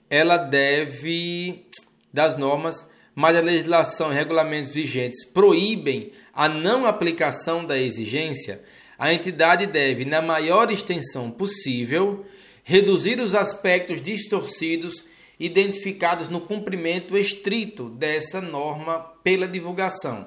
ela 0.09 0.37
deve 0.37 1.65
das 2.13 2.37
normas 2.37 2.87
mas 3.19 3.35
a 3.35 3.41
legislação 3.41 4.13
e 4.13 4.15
regulamentos 4.15 4.71
vigentes 4.71 5.25
proíbem 5.25 6.13
a 6.33 6.47
não 6.47 6.85
aplicação 6.85 7.65
da 7.65 7.77
exigência, 7.77 8.63
a 8.97 9.13
entidade 9.13 9.67
deve, 9.67 10.05
na 10.05 10.21
maior 10.21 10.71
extensão 10.71 11.29
possível, 11.29 12.25
reduzir 12.63 13.19
os 13.19 13.35
aspectos 13.35 14.01
distorcidos 14.01 15.03
identificados 15.38 16.29
no 16.29 16.39
cumprimento 16.39 17.17
estrito 17.17 17.89
dessa 17.89 18.39
norma 18.39 18.99
pela 19.21 19.49
divulgação. 19.49 20.25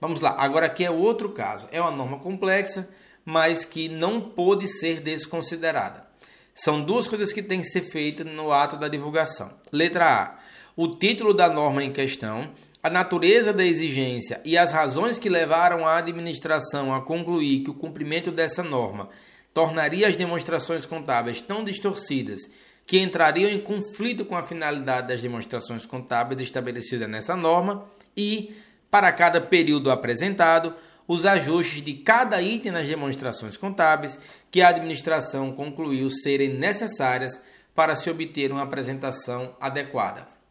Vamos 0.00 0.22
lá, 0.22 0.34
agora 0.38 0.64
aqui 0.64 0.86
é 0.86 0.90
outro 0.90 1.32
caso. 1.32 1.68
É 1.70 1.82
uma 1.82 1.90
norma 1.90 2.18
complexa, 2.18 2.88
mas 3.26 3.66
que 3.66 3.90
não 3.90 4.22
pode 4.22 4.68
ser 4.68 5.02
desconsiderada. 5.02 6.06
São 6.54 6.82
duas 6.82 7.06
coisas 7.06 7.30
que 7.30 7.42
têm 7.42 7.60
que 7.60 7.68
ser 7.68 7.82
feitas 7.82 8.26
no 8.26 8.50
ato 8.50 8.78
da 8.78 8.88
divulgação. 8.88 9.52
Letra 9.70 10.06
A 10.06 10.41
o 10.76 10.88
título 10.88 11.34
da 11.34 11.48
norma 11.48 11.82
em 11.82 11.92
questão 11.92 12.50
a 12.82 12.90
natureza 12.90 13.52
da 13.52 13.64
exigência 13.64 14.40
e 14.44 14.58
as 14.58 14.72
razões 14.72 15.18
que 15.18 15.28
levaram 15.28 15.86
a 15.86 15.98
administração 15.98 16.92
a 16.92 17.00
concluir 17.00 17.60
que 17.60 17.70
o 17.70 17.74
cumprimento 17.74 18.32
dessa 18.32 18.62
norma 18.62 19.08
tornaria 19.54 20.08
as 20.08 20.16
demonstrações 20.16 20.84
contábeis 20.84 21.40
tão 21.40 21.62
distorcidas 21.62 22.40
que 22.84 22.98
entrariam 22.98 23.48
em 23.50 23.60
conflito 23.60 24.24
com 24.24 24.36
a 24.36 24.42
finalidade 24.42 25.08
das 25.08 25.22
demonstrações 25.22 25.86
contábeis 25.86 26.40
estabelecida 26.40 27.06
nessa 27.06 27.36
norma 27.36 27.86
e, 28.16 28.52
para 28.90 29.12
cada 29.12 29.40
período 29.40 29.88
apresentado, 29.88 30.74
os 31.06 31.24
ajustes 31.24 31.82
de 31.82 31.94
cada 31.94 32.42
item 32.42 32.72
nas 32.72 32.88
demonstrações 32.88 33.56
contábeis 33.56 34.18
que 34.50 34.60
a 34.60 34.68
administração 34.68 35.52
concluiu 35.52 36.10
serem 36.10 36.54
necessárias 36.54 37.40
para 37.74 37.94
se 37.94 38.10
obter 38.10 38.50
uma 38.50 38.62
apresentação 38.62 39.54
adequada. 39.60 40.41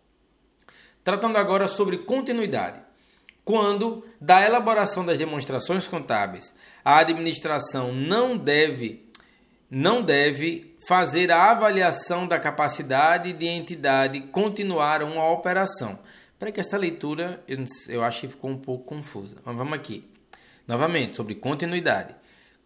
Tratando 1.04 1.38
agora 1.38 1.68
sobre 1.68 1.98
continuidade. 2.00 2.80
Quando, 3.44 4.06
da 4.20 4.46
elaboração 4.46 5.04
das 5.04 5.18
demonstrações 5.18 5.88
contábeis, 5.88 6.54
a 6.86 7.00
administração 7.00 7.92
não 7.92 8.38
deve, 8.38 9.10
não 9.70 10.04
deve 10.04 10.76
fazer 10.88 11.32
a 11.32 11.52
avaliação 11.52 12.28
da 12.28 12.40
capacidade 12.40 13.34
de 13.34 13.48
entidade 13.48 14.22
continuar 14.22 15.02
uma 15.02 15.30
operação. 15.32 15.98
Para 16.38 16.52
que 16.52 16.60
essa 16.60 16.78
leitura 16.78 17.44
eu, 17.48 17.64
eu 17.88 18.04
acho 18.04 18.22
que 18.22 18.28
ficou 18.28 18.52
um 18.52 18.58
pouco 18.58 18.86
confusa. 18.86 19.38
Mas 19.44 19.56
vamos 19.56 19.74
aqui. 19.74 20.08
Novamente, 20.68 21.16
sobre 21.16 21.36
continuidade. 21.36 22.16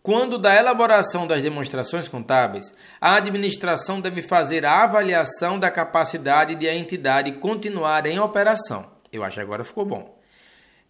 Quando 0.05 0.37
da 0.37 0.53
elaboração 0.55 1.25
das 1.25 1.41
demonstrações 1.41 2.07
contábeis, 2.07 2.71
a 3.01 3.15
administração 3.15 3.99
deve 3.99 4.21
fazer 4.21 4.63
a 4.63 4.83
avaliação 4.83 5.57
da 5.57 5.71
capacidade 5.71 6.53
de 6.53 6.69
a 6.69 6.75
entidade 6.75 7.31
continuar 7.31 8.05
em 8.05 8.19
operação. 8.19 8.85
Eu 9.11 9.23
acho 9.23 9.37
que 9.37 9.41
agora 9.41 9.65
ficou 9.65 9.83
bom. 9.83 10.15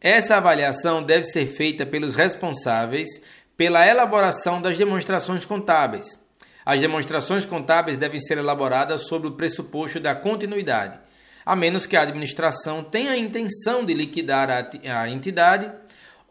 Essa 0.02 0.36
avaliação 0.36 1.02
deve 1.02 1.24
ser 1.24 1.46
feita 1.46 1.86
pelos 1.86 2.14
responsáveis 2.14 3.08
pela 3.56 3.88
elaboração 3.88 4.62
das 4.62 4.78
demonstrações 4.78 5.46
contábeis. 5.46 6.08
As 6.66 6.82
demonstrações 6.82 7.46
contábeis 7.46 7.98
devem 7.98 8.20
ser 8.20 8.38
elaboradas 8.38 9.08
sobre 9.08 9.30
o 9.30 9.38
pressuposto 9.38 9.98
da 9.98 10.14
continuidade, 10.14 11.00
a 11.46 11.56
menos 11.56 11.86
que 11.86 11.96
a 11.96 12.02
administração 12.02 12.84
tenha 12.84 13.12
a 13.12 13.18
intenção 13.18 13.86
de 13.86 13.94
liquidar 13.94 14.50
a 14.52 15.08
entidade 15.08 15.72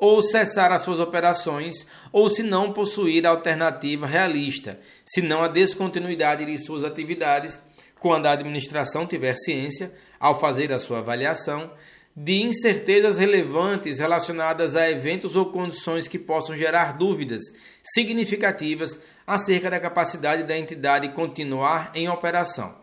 ou 0.04 0.20
cessar 0.20 0.70
as 0.70 0.82
suas 0.82 0.98
operações, 0.98 1.86
ou 2.12 2.28
se 2.28 2.42
não 2.42 2.74
possuir 2.74 3.26
alternativa 3.26 4.06
realista, 4.06 4.78
se 5.02 5.22
não 5.22 5.42
a 5.42 5.48
descontinuidade 5.48 6.44
de 6.44 6.58
suas 6.58 6.84
atividades, 6.84 7.58
quando 7.98 8.26
a 8.26 8.32
administração 8.32 9.06
tiver 9.06 9.34
ciência, 9.34 9.94
ao 10.20 10.38
fazer 10.38 10.70
a 10.74 10.78
sua 10.78 10.98
avaliação, 10.98 11.70
de 12.14 12.42
incertezas 12.42 13.16
relevantes 13.16 13.98
relacionadas 13.98 14.76
a 14.76 14.90
eventos 14.90 15.34
ou 15.36 15.46
condições 15.46 16.06
que 16.06 16.18
possam 16.18 16.54
gerar 16.54 16.98
dúvidas 16.98 17.40
significativas 17.82 18.98
acerca 19.26 19.70
da 19.70 19.80
capacidade 19.80 20.42
da 20.42 20.56
entidade 20.56 21.08
continuar 21.14 21.90
em 21.94 22.10
operação. 22.10 22.76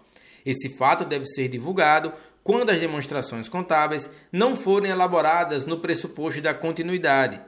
Esse 0.43 0.69
fato 0.69 1.05
deve 1.05 1.25
ser 1.25 1.47
divulgado 1.49 2.13
quando 2.43 2.69
as 2.69 2.79
demonstrações 2.79 3.47
contábeis 3.47 4.09
não 4.31 4.55
forem 4.55 4.91
elaboradas 4.91 5.65
no 5.65 5.79
pressuposto 5.79 6.41
da 6.41 6.53
continuidade. 6.53 7.39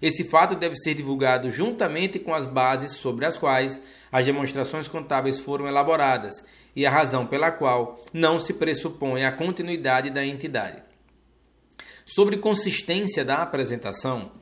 Esse 0.00 0.24
fato 0.24 0.56
deve 0.56 0.74
ser 0.74 0.94
divulgado 0.94 1.50
juntamente 1.50 2.18
com 2.18 2.34
as 2.34 2.44
bases 2.44 2.92
sobre 2.92 3.24
as 3.24 3.36
quais 3.36 3.80
as 4.10 4.26
demonstrações 4.26 4.88
contábeis 4.88 5.38
foram 5.38 5.68
elaboradas 5.68 6.44
e 6.74 6.84
a 6.84 6.90
razão 6.90 7.24
pela 7.24 7.52
qual 7.52 8.02
não 8.12 8.38
se 8.38 8.52
pressupõe 8.52 9.24
a 9.24 9.30
continuidade 9.30 10.10
da 10.10 10.24
entidade. 10.24 10.82
Sobre 12.04 12.36
consistência 12.36 13.24
da 13.24 13.36
apresentação, 13.36 14.32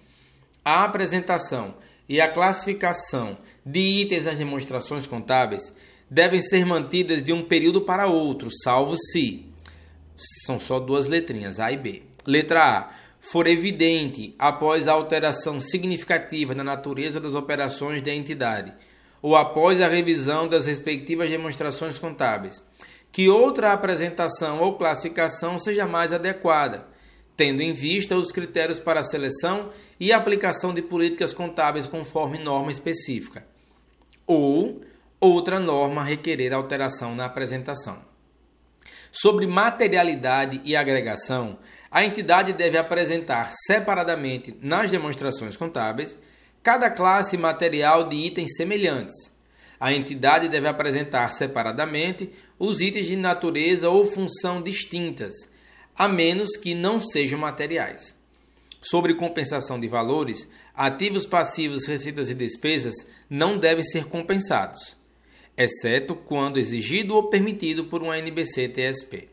a 0.64 0.82
apresentação 0.82 1.74
e 2.08 2.20
a 2.20 2.28
classificação 2.28 3.36
de 3.64 3.80
itens 3.80 4.24
das 4.24 4.38
demonstrações 4.38 5.06
contábeis 5.06 5.72
devem 6.10 6.40
ser 6.40 6.64
mantidas 6.64 7.22
de 7.22 7.32
um 7.32 7.42
período 7.42 7.82
para 7.82 8.06
outro, 8.06 8.48
salvo 8.64 8.96
se 8.96 9.49
são 10.44 10.60
só 10.60 10.78
duas 10.78 11.08
letrinhas, 11.08 11.58
A 11.58 11.72
e 11.72 11.76
B. 11.76 12.02
Letra 12.26 12.78
A. 12.78 12.90
For 13.20 13.46
evidente, 13.46 14.34
após 14.38 14.88
a 14.88 14.92
alteração 14.92 15.60
significativa 15.60 16.54
na 16.54 16.64
natureza 16.64 17.20
das 17.20 17.34
operações 17.34 18.00
da 18.00 18.14
entidade, 18.14 18.72
ou 19.20 19.36
após 19.36 19.82
a 19.82 19.88
revisão 19.88 20.48
das 20.48 20.64
respectivas 20.64 21.28
demonstrações 21.28 21.98
contábeis, 21.98 22.62
que 23.12 23.28
outra 23.28 23.72
apresentação 23.72 24.60
ou 24.60 24.78
classificação 24.78 25.58
seja 25.58 25.86
mais 25.86 26.12
adequada, 26.12 26.88
tendo 27.36 27.62
em 27.62 27.72
vista 27.72 28.16
os 28.16 28.32
critérios 28.32 28.80
para 28.80 29.00
a 29.00 29.04
seleção 29.04 29.70
e 29.98 30.12
aplicação 30.12 30.72
de 30.72 30.80
políticas 30.80 31.34
contábeis 31.34 31.86
conforme 31.86 32.38
norma 32.38 32.72
específica, 32.72 33.44
ou 34.26 34.80
outra 35.20 35.58
norma 35.58 36.02
requerer 36.02 36.52
alteração 36.52 37.14
na 37.14 37.26
apresentação. 37.26 38.09
Sobre 39.12 39.46
materialidade 39.46 40.60
e 40.64 40.76
agregação, 40.76 41.58
a 41.90 42.04
entidade 42.04 42.52
deve 42.52 42.78
apresentar 42.78 43.50
separadamente 43.66 44.56
nas 44.62 44.90
demonstrações 44.90 45.56
contábeis 45.56 46.16
cada 46.62 46.88
classe 46.88 47.36
material 47.36 48.08
de 48.08 48.16
itens 48.16 48.54
semelhantes. 48.56 49.34
A 49.80 49.92
entidade 49.92 50.48
deve 50.48 50.68
apresentar 50.68 51.28
separadamente 51.32 52.30
os 52.58 52.80
itens 52.80 53.06
de 53.06 53.16
natureza 53.16 53.88
ou 53.88 54.06
função 54.06 54.62
distintas, 54.62 55.34
a 55.96 56.06
menos 56.06 56.56
que 56.56 56.74
não 56.74 57.00
sejam 57.00 57.38
materiais. 57.38 58.14
Sobre 58.80 59.14
compensação 59.14 59.80
de 59.80 59.88
valores, 59.88 60.46
ativos, 60.74 61.26
passivos, 61.26 61.86
receitas 61.86 62.30
e 62.30 62.34
despesas 62.34 62.94
não 63.28 63.58
devem 63.58 63.82
ser 63.82 64.04
compensados 64.04 64.99
exceto 65.62 66.14
quando 66.14 66.58
exigido 66.58 67.14
ou 67.14 67.24
permitido 67.24 67.84
por 67.84 68.02
uma 68.02 68.18
NBC-TSP. 68.18 69.28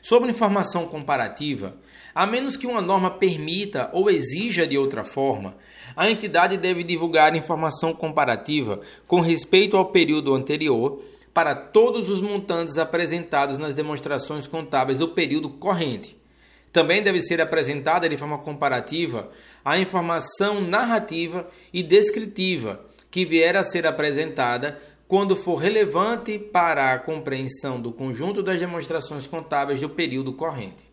Sobre 0.00 0.30
informação 0.30 0.86
comparativa, 0.86 1.76
a 2.14 2.26
menos 2.26 2.56
que 2.56 2.66
uma 2.66 2.80
norma 2.80 3.10
permita 3.10 3.90
ou 3.92 4.08
exija 4.08 4.66
de 4.66 4.78
outra 4.78 5.02
forma, 5.02 5.56
a 5.96 6.08
entidade 6.08 6.56
deve 6.56 6.84
divulgar 6.84 7.34
informação 7.34 7.92
comparativa 7.92 8.80
com 9.06 9.20
respeito 9.20 9.76
ao 9.76 9.86
período 9.86 10.34
anterior 10.34 11.02
para 11.32 11.54
todos 11.54 12.08
os 12.08 12.20
montantes 12.20 12.78
apresentados 12.78 13.58
nas 13.58 13.74
demonstrações 13.74 14.46
contábeis 14.46 15.00
do 15.00 15.08
período 15.08 15.50
corrente. 15.50 16.16
Também 16.72 17.02
deve 17.02 17.20
ser 17.20 17.40
apresentada 17.40 18.08
de 18.08 18.16
forma 18.16 18.38
comparativa 18.38 19.30
a 19.64 19.78
informação 19.78 20.60
narrativa 20.60 21.48
e 21.72 21.82
descritiva 21.82 22.84
que 23.10 23.24
vier 23.24 23.56
a 23.56 23.62
ser 23.62 23.86
apresentada 23.86 24.80
quando 25.06 25.36
for 25.36 25.56
relevante 25.56 26.38
para 26.38 26.92
a 26.92 26.98
compreensão 26.98 27.80
do 27.80 27.92
conjunto 27.92 28.42
das 28.42 28.58
demonstrações 28.58 29.26
contábeis 29.26 29.80
do 29.80 29.88
período 29.88 30.32
corrente. 30.32 30.84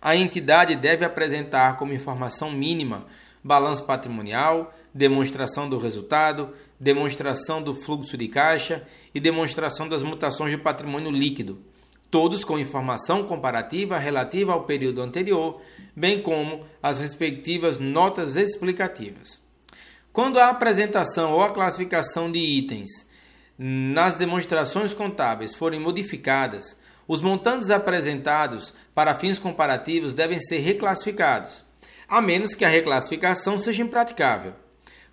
A 0.00 0.14
entidade 0.14 0.76
deve 0.76 1.04
apresentar 1.04 1.76
como 1.76 1.92
informação 1.92 2.50
mínima 2.50 3.06
balanço 3.46 3.84
patrimonial, 3.84 4.74
demonstração 4.92 5.68
do 5.68 5.78
resultado, 5.78 6.52
demonstração 6.80 7.62
do 7.62 7.74
fluxo 7.74 8.16
de 8.16 8.26
caixa 8.26 8.82
e 9.14 9.20
demonstração 9.20 9.88
das 9.88 10.02
mutações 10.02 10.50
de 10.50 10.58
patrimônio 10.58 11.12
líquido, 11.12 11.60
todos 12.10 12.44
com 12.44 12.58
informação 12.58 13.22
comparativa 13.22 13.98
relativa 13.98 14.52
ao 14.52 14.64
período 14.64 15.00
anterior, 15.00 15.60
bem 15.94 16.20
como 16.20 16.64
as 16.82 16.98
respectivas 16.98 17.78
notas 17.78 18.34
explicativas. 18.34 19.40
Quando 20.12 20.38
a 20.38 20.48
apresentação 20.48 21.32
ou 21.32 21.42
a 21.42 21.50
classificação 21.50 22.32
de 22.32 22.40
itens 22.40 23.05
nas 23.58 24.16
demonstrações 24.16 24.92
contábeis 24.92 25.54
forem 25.54 25.80
modificadas, 25.80 26.76
os 27.08 27.22
montantes 27.22 27.70
apresentados 27.70 28.72
para 28.94 29.14
fins 29.14 29.38
comparativos 29.38 30.12
devem 30.12 30.40
ser 30.40 30.58
reclassificados, 30.58 31.64
a 32.08 32.20
menos 32.20 32.54
que 32.54 32.64
a 32.64 32.68
reclassificação 32.68 33.56
seja 33.56 33.82
impraticável. 33.82 34.54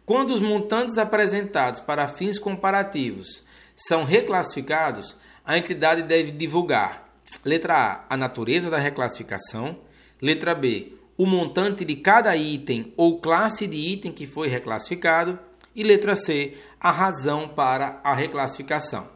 Quando 0.06 0.32
os 0.32 0.42
montantes 0.42 0.98
apresentados 0.98 1.80
para 1.80 2.08
fins 2.08 2.38
comparativos 2.38 3.44
são 3.76 4.04
reclassificados, 4.04 5.16
a 5.46 5.58
entidade 5.58 6.02
deve 6.04 6.32
divulgar: 6.32 7.10
letra 7.46 7.76
A, 7.76 8.06
a 8.10 8.18
natureza 8.18 8.70
da 8.70 8.78
reclassificação, 8.78 9.78
letra 10.22 10.54
B, 10.54 10.94
o 11.18 11.26
montante 11.26 11.86
de 11.86 11.96
cada 11.96 12.36
item 12.36 12.94
ou 12.98 13.20
classe 13.20 13.68
de 13.68 13.78
item 13.78 14.12
que 14.12 14.28
foi 14.28 14.48
reclassificado 14.48 15.40
e 15.76 15.84
letra 15.84 16.16
C, 16.16 16.58
a 16.80 16.92
razão 16.92 17.48
para 17.48 18.00
a 18.04 18.14
reclassificação. 18.14 19.08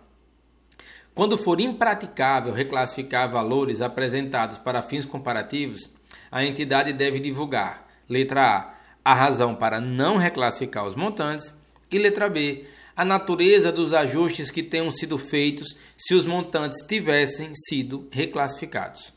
Quando 1.13 1.37
for 1.37 1.59
impraticável 1.59 2.53
reclassificar 2.53 3.29
valores 3.31 3.81
apresentados 3.81 4.57
para 4.59 4.83
fins 4.83 5.05
comparativos, 5.05 5.89
a 6.31 6.45
entidade 6.45 6.93
deve 6.93 7.19
divulgar: 7.19 7.87
letra 8.07 8.43
A, 8.43 8.73
a 9.03 9.13
razão 9.13 9.55
para 9.55 9.79
não 9.79 10.17
reclassificar 10.17 10.85
os 10.85 10.95
montantes, 10.95 11.53
e 11.91 11.97
letra 11.97 12.29
B, 12.29 12.65
a 12.95 13.05
natureza 13.05 13.71
dos 13.71 13.93
ajustes 13.93 14.51
que 14.51 14.63
tenham 14.63 14.91
sido 14.91 15.17
feitos 15.17 15.75
se 15.95 16.13
os 16.13 16.25
montantes 16.25 16.85
tivessem 16.85 17.51
sido 17.53 18.07
reclassificados. 18.11 19.13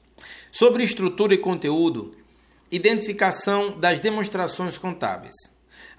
Sobre 0.53 0.85
estrutura 0.85 1.35
e 1.35 1.39
conteúdo, 1.39 2.15
identificação 2.71 3.79
das 3.79 3.99
demonstrações 3.99 4.79
contábeis. 4.79 5.35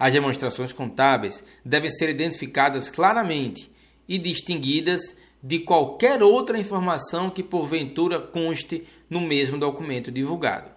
As 0.02 0.12
demonstrações 0.12 0.72
contábeis 0.72 1.44
devem 1.64 1.88
ser 1.88 2.08
identificadas 2.08 2.90
claramente 2.90 3.70
e 4.08 4.18
distinguidas 4.18 5.14
de 5.40 5.60
qualquer 5.60 6.24
outra 6.24 6.58
informação 6.58 7.30
que 7.30 7.40
porventura 7.40 8.18
conste 8.18 8.82
no 9.08 9.20
mesmo 9.20 9.56
documento 9.56 10.10
divulgado. 10.10 10.68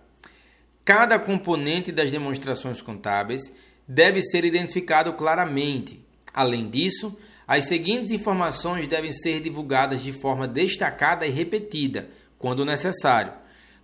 Cada 0.83 1.17
componente 1.17 1.91
das 1.91 2.11
demonstrações 2.11 2.83
contábeis 2.83 3.51
deve 3.87 4.21
ser 4.21 4.45
identificado 4.45 5.11
claramente. 5.13 6.05
Além 6.31 6.69
disso, 6.69 7.17
as 7.47 7.65
seguintes 7.65 8.11
informações 8.11 8.87
devem 8.87 9.11
ser 9.11 9.39
divulgadas 9.39 10.03
de 10.03 10.13
forma 10.13 10.47
destacada 10.47 11.25
e 11.25 11.31
repetida, 11.31 12.11
quando 12.37 12.63
necessário, 12.63 13.33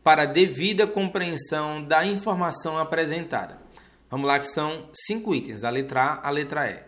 para 0.03 0.25
devida 0.25 0.85
compreensão 0.85 1.83
da 1.83 2.05
informação 2.05 2.77
apresentada. 2.77 3.60
Vamos 4.11 4.27
lá, 4.27 4.37
que 4.37 4.45
são 4.45 4.89
cinco 4.93 5.33
itens, 5.33 5.63
a 5.63 5.69
letra 5.69 6.01
A, 6.01 6.27
a 6.27 6.29
letra 6.29 6.69
E. 6.69 6.83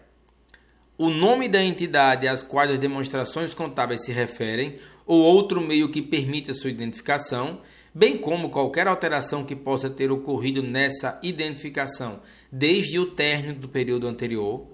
O 0.97 1.09
nome 1.09 1.47
da 1.47 1.63
entidade 1.63 2.27
às 2.27 2.43
quais 2.43 2.69
as 2.69 2.77
demonstrações 2.77 3.53
contábeis 3.53 4.03
se 4.03 4.11
referem, 4.11 4.77
ou 5.05 5.23
outro 5.23 5.59
meio 5.59 5.89
que 5.89 6.01
permita 6.01 6.53
sua 6.53 6.69
identificação, 6.69 7.61
bem 7.95 8.17
como 8.17 8.49
qualquer 8.49 8.87
alteração 8.87 9.43
que 9.43 9.55
possa 9.55 9.89
ter 9.89 10.11
ocorrido 10.11 10.61
nessa 10.61 11.19
identificação 11.23 12.19
desde 12.51 12.99
o 12.99 13.07
término 13.07 13.55
do 13.55 13.69
período 13.69 14.07
anterior. 14.07 14.67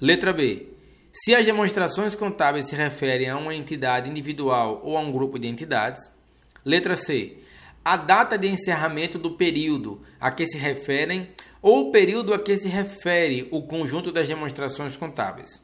Letra 0.00 0.32
B 0.32 0.78
se 1.12 1.34
as 1.34 1.44
demonstrações 1.44 2.14
contábeis 2.14 2.66
se 2.66 2.76
referem 2.76 3.28
a 3.28 3.36
uma 3.36 3.54
entidade 3.54 4.08
individual 4.08 4.80
ou 4.84 4.96
a 4.96 5.00
um 5.00 5.10
grupo 5.10 5.38
de 5.38 5.48
entidades. 5.48 6.12
Letra 6.64 6.94
C. 6.94 7.38
A 7.84 7.96
data 7.96 8.36
de 8.36 8.46
encerramento 8.46 9.18
do 9.18 9.32
período 9.32 10.00
a 10.20 10.30
que 10.30 10.46
se 10.46 10.58
referem 10.58 11.28
ou 11.60 11.88
o 11.88 11.92
período 11.92 12.32
a 12.32 12.38
que 12.38 12.56
se 12.56 12.68
refere 12.68 13.48
o 13.50 13.62
conjunto 13.62 14.12
das 14.12 14.28
demonstrações 14.28 14.96
contábeis. 14.96 15.62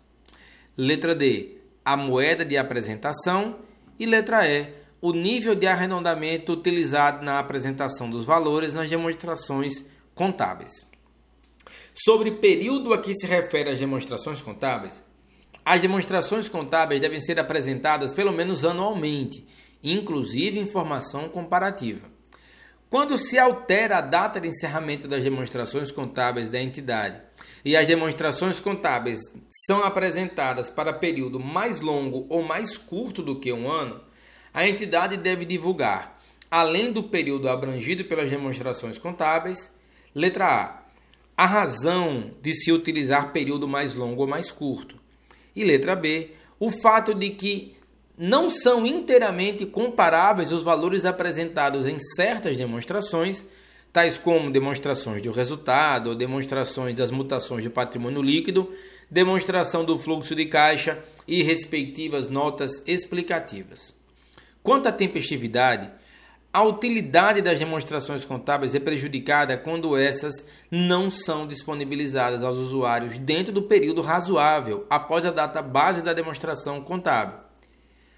Letra 0.76 1.14
D. 1.14 1.58
A 1.84 1.96
moeda 1.96 2.44
de 2.44 2.56
apresentação. 2.56 3.56
E 3.98 4.06
letra 4.06 4.48
E. 4.48 4.74
O 5.00 5.12
nível 5.12 5.54
de 5.54 5.66
arredondamento 5.66 6.52
utilizado 6.52 7.24
na 7.24 7.38
apresentação 7.38 8.08
dos 8.08 8.24
valores 8.24 8.74
nas 8.74 8.88
demonstrações 8.88 9.84
contábeis. 10.14 10.72
Sobre 11.94 12.32
período 12.32 12.92
a 12.92 12.98
que 12.98 13.14
se 13.14 13.26
refere 13.26 13.70
as 13.70 13.78
demonstrações 13.78 14.42
contábeis, 14.42 15.02
as 15.64 15.80
demonstrações 15.80 16.48
contábeis 16.48 17.00
devem 17.00 17.20
ser 17.20 17.38
apresentadas 17.38 18.12
pelo 18.12 18.32
menos 18.32 18.64
anualmente, 18.64 19.46
inclusive 19.82 20.58
informação 20.58 21.28
comparativa. 21.28 22.13
Quando 22.94 23.18
se 23.18 23.36
altera 23.36 23.98
a 23.98 24.00
data 24.00 24.40
de 24.40 24.46
encerramento 24.46 25.08
das 25.08 25.24
demonstrações 25.24 25.90
contábeis 25.90 26.48
da 26.48 26.62
entidade 26.62 27.20
e 27.64 27.76
as 27.76 27.88
demonstrações 27.88 28.60
contábeis 28.60 29.18
são 29.66 29.82
apresentadas 29.82 30.70
para 30.70 30.92
período 30.92 31.40
mais 31.40 31.80
longo 31.80 32.24
ou 32.28 32.40
mais 32.40 32.76
curto 32.76 33.20
do 33.20 33.40
que 33.40 33.52
um 33.52 33.68
ano, 33.68 34.00
a 34.52 34.68
entidade 34.68 35.16
deve 35.16 35.44
divulgar, 35.44 36.22
além 36.48 36.92
do 36.92 37.02
período 37.02 37.48
abrangido 37.48 38.04
pelas 38.04 38.30
demonstrações 38.30 38.96
contábeis, 38.96 39.74
letra 40.14 40.46
A, 40.46 40.82
a 41.36 41.46
razão 41.46 42.30
de 42.40 42.54
se 42.54 42.70
utilizar 42.70 43.32
período 43.32 43.66
mais 43.66 43.92
longo 43.92 44.22
ou 44.22 44.28
mais 44.28 44.52
curto, 44.52 45.00
e 45.56 45.64
letra 45.64 45.96
B, 45.96 46.30
o 46.60 46.70
fato 46.70 47.12
de 47.12 47.30
que 47.30 47.74
não 48.16 48.48
são 48.48 48.86
inteiramente 48.86 49.66
comparáveis 49.66 50.52
os 50.52 50.62
valores 50.62 51.04
apresentados 51.04 51.86
em 51.86 51.98
certas 51.98 52.56
demonstrações, 52.56 53.44
tais 53.92 54.16
como 54.16 54.50
demonstrações 54.50 55.20
do 55.20 55.30
resultado, 55.30 56.14
demonstrações 56.14 56.94
das 56.94 57.10
mutações 57.10 57.62
de 57.62 57.70
patrimônio 57.70 58.22
líquido, 58.22 58.72
demonstração 59.10 59.84
do 59.84 59.98
fluxo 59.98 60.34
de 60.34 60.46
caixa 60.46 60.98
e 61.26 61.42
respectivas 61.42 62.28
notas 62.28 62.82
explicativas. 62.86 63.94
Quanto 64.62 64.88
à 64.88 64.92
tempestividade, 64.92 65.90
a 66.52 66.62
utilidade 66.62 67.42
das 67.42 67.58
demonstrações 67.58 68.24
contábeis 68.24 68.76
é 68.76 68.80
prejudicada 68.80 69.58
quando 69.58 69.96
essas 69.96 70.46
não 70.70 71.10
são 71.10 71.46
disponibilizadas 71.46 72.44
aos 72.44 72.56
usuários 72.56 73.18
dentro 73.18 73.52
do 73.52 73.62
período 73.62 74.00
razoável 74.00 74.86
após 74.88 75.26
a 75.26 75.32
data 75.32 75.60
base 75.60 76.00
da 76.00 76.12
demonstração 76.12 76.80
contábil. 76.80 77.43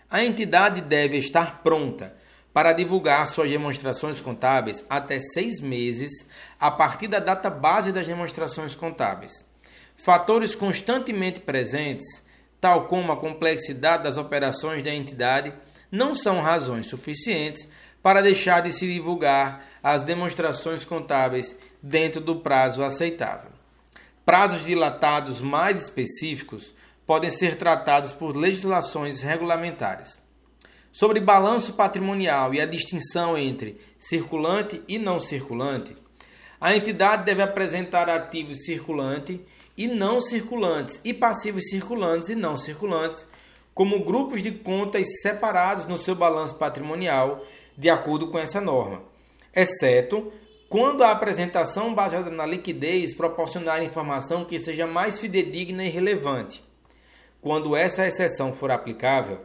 A 0.09 0.25
entidade 0.25 0.81
deve 0.81 1.17
estar 1.17 1.63
pronta 1.63 2.15
para 2.53 2.73
divulgar 2.73 3.27
suas 3.27 3.51
demonstrações 3.51 4.21
contábeis 4.21 4.85
até 4.89 5.19
seis 5.19 5.61
meses 5.61 6.29
a 6.59 6.71
partir 6.71 7.09
da 7.09 7.19
data 7.19 7.51
base 7.51 7.93
das 7.93 8.07
demonstrações 8.07 8.75
contábeis. 8.75 9.33
Fatores 9.97 10.55
constantemente 10.55 11.41
presentes, 11.41 12.25
tal 12.61 12.87
como 12.87 13.11
a 13.11 13.17
complexidade 13.17 14.05
das 14.05 14.17
operações 14.17 14.83
da 14.83 14.95
entidade, 14.95 15.53
não 15.91 16.15
são 16.15 16.41
razões 16.41 16.87
suficientes 16.87 17.69
para 18.01 18.23
deixar 18.23 18.61
de 18.63 18.73
se 18.73 18.87
divulgar 18.87 19.67
as 19.83 20.05
demonstrações 20.05 20.85
contábeis 20.85 21.57
dentro 21.83 22.21
do 22.21 22.37
prazo 22.37 22.85
aceitável. 22.85 23.51
Prazos 24.25 24.65
dilatados 24.65 25.41
mais 25.41 25.83
específicos 25.83 26.73
podem 27.07 27.31
ser 27.31 27.57
tratados 27.57 28.13
por 28.13 28.37
legislações 28.37 29.21
regulamentares. 29.21 30.21
Sobre 30.91 31.21
balanço 31.21 31.75
patrimonial 31.75 32.53
e 32.55 32.61
a 32.61 32.67
distinção 32.67 33.37
entre 33.37 33.79
circulante 33.99 34.83
e 34.89 34.99
não 34.99 35.21
circulante, 35.21 35.95
a 36.61 36.75
entidade 36.75 37.25
deve 37.25 37.43
apresentar 37.43 38.09
ativos 38.09 38.65
circulantes 38.65 39.39
e 39.77 39.87
não 39.87 40.19
circulantes 40.19 40.99
e 41.05 41.13
passivos 41.13 41.69
circulantes 41.69 42.31
e 42.31 42.35
não 42.35 42.57
circulantes 42.57 43.27
como 43.75 44.03
grupos 44.03 44.43
de 44.43 44.51
contas 44.51 45.21
separados 45.21 45.85
no 45.85 45.99
seu 45.99 46.15
balanço 46.15 46.55
patrimonial 46.55 47.45
de 47.77 47.91
acordo 47.91 48.29
com 48.29 48.39
essa 48.39 48.59
norma, 48.59 49.03
exceto 49.55 50.33
quando 50.67 51.05
a 51.05 51.11
apresentação 51.11 51.95
baseada 51.95 52.31
na 52.31 52.47
liquidez 52.47 53.15
proporcionar 53.15 53.83
informação 53.83 54.47
que 54.47 54.59
seja 54.59 54.87
mais 54.87 55.19
fidedigna 55.19 55.85
e 55.85 55.91
relevante. 55.91 56.66
Quando 57.47 57.77
essa 57.77 58.05
exceção 58.05 58.53
for 58.53 58.73
aplicável, 58.73 59.39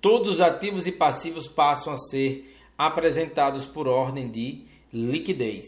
todos 0.00 0.36
os 0.36 0.40
ativos 0.40 0.86
e 0.86 0.92
passivos 0.92 1.46
passam 1.46 1.92
a 1.92 1.96
ser 1.98 2.56
apresentados 2.78 3.66
por 3.66 3.86
ordem 3.86 4.30
de 4.30 4.62
liquidez. 4.90 5.66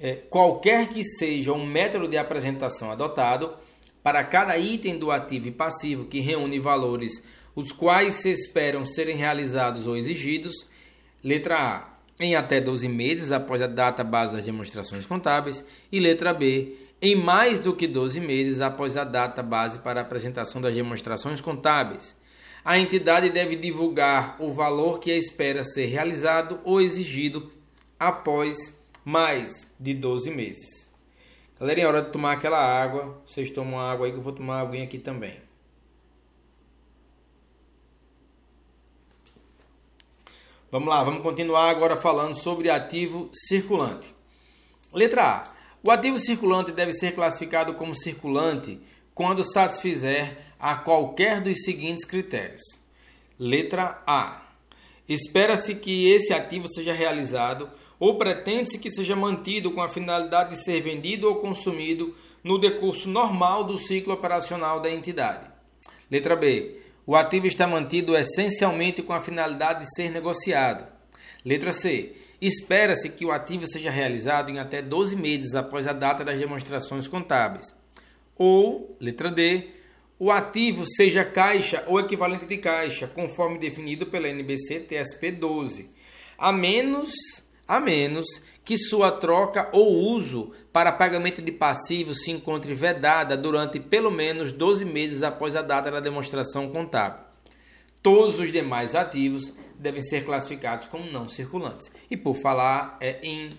É, 0.00 0.16
qualquer 0.16 0.88
que 0.88 1.04
seja 1.04 1.52
o 1.52 1.64
método 1.64 2.08
de 2.08 2.18
apresentação 2.18 2.90
adotado, 2.90 3.54
para 4.02 4.24
cada 4.24 4.58
item 4.58 4.98
do 4.98 5.12
ativo 5.12 5.46
e 5.46 5.52
passivo 5.52 6.06
que 6.06 6.18
reúne 6.18 6.58
valores 6.58 7.22
os 7.54 7.70
quais 7.70 8.16
se 8.16 8.28
esperam 8.28 8.84
serem 8.84 9.16
realizados 9.16 9.86
ou 9.86 9.96
exigidos. 9.96 10.66
Letra 11.22 11.56
A, 11.56 11.92
em 12.18 12.34
até 12.34 12.60
12 12.60 12.88
meses 12.88 13.30
após 13.30 13.62
a 13.62 13.68
data 13.68 14.02
base 14.02 14.34
das 14.34 14.46
demonstrações 14.46 15.06
contábeis. 15.06 15.64
E 15.92 16.00
letra 16.00 16.34
B, 16.34 16.81
em 17.02 17.16
mais 17.16 17.60
do 17.60 17.74
que 17.74 17.88
12 17.88 18.20
meses 18.20 18.60
após 18.60 18.96
a 18.96 19.02
data 19.02 19.42
base 19.42 19.80
para 19.80 20.00
a 20.00 20.02
apresentação 20.04 20.60
das 20.60 20.72
demonstrações 20.72 21.40
contábeis. 21.40 22.16
A 22.64 22.78
entidade 22.78 23.28
deve 23.28 23.56
divulgar 23.56 24.36
o 24.38 24.52
valor 24.52 25.00
que 25.00 25.10
espera 25.10 25.64
ser 25.64 25.86
realizado 25.86 26.60
ou 26.62 26.80
exigido 26.80 27.50
após 27.98 28.56
mais 29.04 29.74
de 29.80 29.92
12 29.94 30.30
meses. 30.30 30.92
Galerinha, 31.58 31.86
é 31.86 31.88
hora 31.88 32.02
de 32.02 32.10
tomar 32.12 32.32
aquela 32.32 32.58
água. 32.58 33.20
Vocês 33.26 33.50
tomam 33.50 33.80
água 33.80 34.06
aí 34.06 34.12
que 34.12 34.18
eu 34.18 34.22
vou 34.22 34.32
tomar 34.32 34.60
água 34.60 34.80
aqui 34.80 34.98
também. 34.98 35.40
Vamos 40.70 40.88
lá, 40.88 41.02
vamos 41.02 41.22
continuar 41.22 41.68
agora 41.68 41.96
falando 41.96 42.34
sobre 42.34 42.70
ativo 42.70 43.28
circulante. 43.32 44.14
Letra 44.92 45.22
A. 45.24 45.51
O 45.82 45.90
ativo 45.90 46.18
circulante 46.18 46.72
deve 46.72 46.92
ser 46.92 47.14
classificado 47.14 47.74
como 47.74 47.94
circulante 47.94 48.80
quando 49.14 49.44
satisfizer 49.44 50.36
a 50.58 50.76
qualquer 50.76 51.40
dos 51.40 51.62
seguintes 51.64 52.04
critérios. 52.04 52.62
Letra 53.38 54.02
A. 54.06 54.42
Espera-se 55.08 55.74
que 55.74 56.10
esse 56.10 56.32
ativo 56.32 56.68
seja 56.72 56.92
realizado 56.92 57.70
ou 57.98 58.16
pretende-se 58.16 58.78
que 58.78 58.90
seja 58.90 59.16
mantido 59.16 59.72
com 59.72 59.82
a 59.82 59.88
finalidade 59.88 60.50
de 60.50 60.64
ser 60.64 60.80
vendido 60.80 61.28
ou 61.28 61.36
consumido 61.36 62.14
no 62.42 62.58
decurso 62.58 63.08
normal 63.08 63.64
do 63.64 63.78
ciclo 63.78 64.14
operacional 64.14 64.80
da 64.80 64.90
entidade. 64.90 65.50
Letra 66.10 66.36
B 66.36 66.82
o 67.04 67.16
ativo 67.16 67.46
está 67.46 67.66
mantido 67.66 68.16
essencialmente 68.16 69.02
com 69.02 69.12
a 69.12 69.20
finalidade 69.20 69.80
de 69.80 69.94
ser 69.94 70.10
negociado. 70.10 70.86
Letra 71.44 71.72
C. 71.72 72.14
Espera-se 72.42 73.08
que 73.08 73.24
o 73.24 73.30
ativo 73.30 73.68
seja 73.68 73.88
realizado 73.88 74.50
em 74.50 74.58
até 74.58 74.82
12 74.82 75.14
meses 75.14 75.54
após 75.54 75.86
a 75.86 75.92
data 75.92 76.24
das 76.24 76.40
demonstrações 76.40 77.06
contábeis. 77.06 77.68
Ou, 78.36 78.96
letra 79.00 79.30
D, 79.30 79.68
o 80.18 80.28
ativo 80.28 80.84
seja 80.84 81.24
caixa 81.24 81.84
ou 81.86 82.00
equivalente 82.00 82.44
de 82.44 82.58
caixa, 82.58 83.06
conforme 83.06 83.60
definido 83.60 84.06
pela 84.06 84.28
NBC 84.28 84.80
TSP 84.80 85.30
12. 85.30 85.88
a 86.36 86.50
menos 86.50 87.12
a 87.68 87.78
menos 87.78 88.26
que 88.64 88.76
sua 88.76 89.12
troca 89.12 89.68
ou 89.72 90.12
uso 90.12 90.50
para 90.72 90.90
pagamento 90.90 91.40
de 91.40 91.52
passivos 91.52 92.24
se 92.24 92.32
encontre 92.32 92.74
vedada 92.74 93.36
durante 93.36 93.78
pelo 93.78 94.10
menos 94.10 94.50
12 94.50 94.84
meses 94.84 95.22
após 95.22 95.54
a 95.54 95.62
data 95.62 95.92
da 95.92 96.00
demonstração 96.00 96.70
contábil. 96.70 97.24
Todos 98.02 98.40
os 98.40 98.50
demais 98.50 98.96
ativos 98.96 99.54
devem 99.82 100.02
ser 100.02 100.24
classificados 100.24 100.86
como 100.86 101.10
não 101.10 101.28
circulantes. 101.28 101.90
E 102.10 102.16
por 102.16 102.36
falar 102.36 102.96
é, 103.00 103.18
em, 103.22 103.50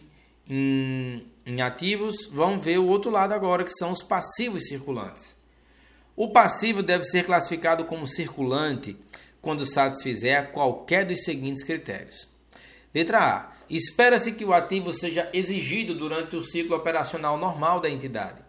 em, 0.50 1.26
em 1.46 1.62
ativos, 1.62 2.28
vamos 2.32 2.64
ver 2.64 2.80
o 2.80 2.88
outro 2.88 3.12
lado 3.12 3.34
agora, 3.34 3.64
que 3.64 3.74
são 3.74 3.92
os 3.92 4.02
passivos 4.02 4.68
circulantes. 4.68 5.36
O 6.16 6.30
passivo 6.30 6.82
deve 6.82 7.04
ser 7.04 7.26
classificado 7.26 7.86
como 7.86 8.08
circulante 8.08 8.96
quando 9.42 9.66
satisfizer 9.66 10.52
qualquer 10.52 11.06
dos 11.06 11.24
seguintes 11.24 11.64
critérios. 11.64 12.30
Letra 12.94 13.20
A. 13.20 13.54
Espera-se 13.70 14.32
que 14.34 14.46
o 14.46 14.54
ativo 14.54 14.94
seja 14.94 15.30
exigido 15.34 15.96
durante 15.96 16.36
o 16.36 16.44
ciclo 16.44 16.76
operacional 16.76 17.38
normal 17.38 17.80
da 17.80 17.90
entidade. 17.90 18.42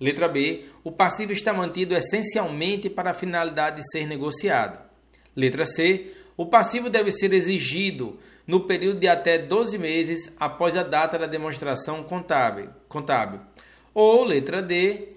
Letra 0.00 0.28
B. 0.28 0.66
O 0.84 0.92
passivo 0.92 1.32
está 1.32 1.52
mantido 1.52 1.94
essencialmente 1.94 2.88
para 2.88 3.10
a 3.10 3.14
finalidade 3.14 3.76
de 3.76 3.90
ser 3.90 4.06
negociado. 4.06 4.78
Letra 5.34 5.66
C. 5.66 6.12
O 6.38 6.46
passivo 6.46 6.88
deve 6.88 7.10
ser 7.10 7.32
exigido 7.32 8.16
no 8.46 8.60
período 8.60 9.00
de 9.00 9.08
até 9.08 9.38
12 9.38 9.76
meses 9.76 10.32
após 10.38 10.76
a 10.76 10.84
data 10.84 11.18
da 11.18 11.26
demonstração 11.26 12.04
contábil. 12.04 12.70
contábil. 12.88 13.40
Ou, 13.92 14.22
letra 14.22 14.62
D, 14.62 15.08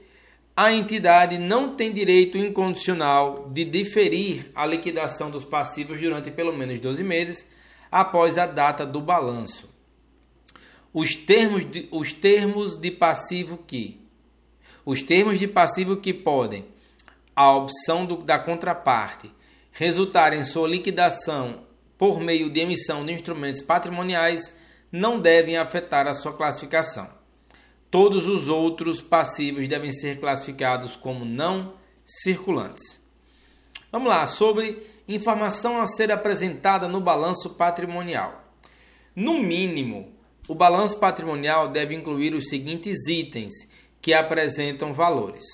a 0.55 0.73
entidade 0.73 1.37
não 1.37 1.75
tem 1.75 1.93
direito 1.93 2.39
incondicional 2.39 3.47
de 3.53 3.63
diferir 3.63 4.51
a 4.55 4.65
liquidação 4.65 5.29
dos 5.29 5.45
passivos 5.45 6.01
durante 6.01 6.31
pelo 6.31 6.51
menos 6.57 6.79
12 6.79 7.03
meses 7.03 7.45
após 7.91 8.39
a 8.39 8.47
data 8.47 8.83
do 8.83 8.99
balanço. 8.99 9.69
Os 10.91 11.15
termos 11.15 11.69
de, 11.69 11.87
os 11.91 12.13
termos 12.13 12.75
de 12.75 12.89
passivo 12.89 13.59
que 13.59 14.01
os 14.83 15.03
termos 15.03 15.37
de 15.37 15.47
passivo 15.47 15.97
que 15.97 16.11
podem 16.11 16.65
a 17.35 17.55
opção 17.55 18.07
do, 18.07 18.17
da 18.17 18.39
contraparte 18.39 19.31
resultar 19.71 20.33
em 20.33 20.43
sua 20.43 20.67
liquidação 20.67 21.65
por 21.97 22.19
meio 22.19 22.49
de 22.49 22.59
emissão 22.59 23.05
de 23.05 23.13
instrumentos 23.13 23.61
patrimoniais 23.61 24.57
não 24.91 25.19
devem 25.19 25.57
afetar 25.57 26.07
a 26.07 26.13
sua 26.13 26.33
classificação. 26.33 27.09
Todos 27.89 28.27
os 28.27 28.47
outros 28.47 29.01
passivos 29.01 29.67
devem 29.67 29.91
ser 29.91 30.19
classificados 30.19 30.95
como 30.95 31.25
não 31.25 31.73
circulantes. 32.05 33.01
Vamos 33.91 34.09
lá, 34.09 34.25
sobre 34.25 34.81
informação 35.07 35.81
a 35.81 35.85
ser 35.85 36.11
apresentada 36.11 36.87
no 36.87 37.01
balanço 37.01 37.51
patrimonial. 37.51 38.53
No 39.15 39.39
mínimo, 39.39 40.13
o 40.47 40.55
balanço 40.55 40.97
patrimonial 40.97 41.67
deve 41.67 41.93
incluir 41.93 42.33
os 42.33 42.47
seguintes 42.47 43.07
itens 43.07 43.53
que 44.01 44.13
apresentam 44.13 44.93
valores: 44.93 45.45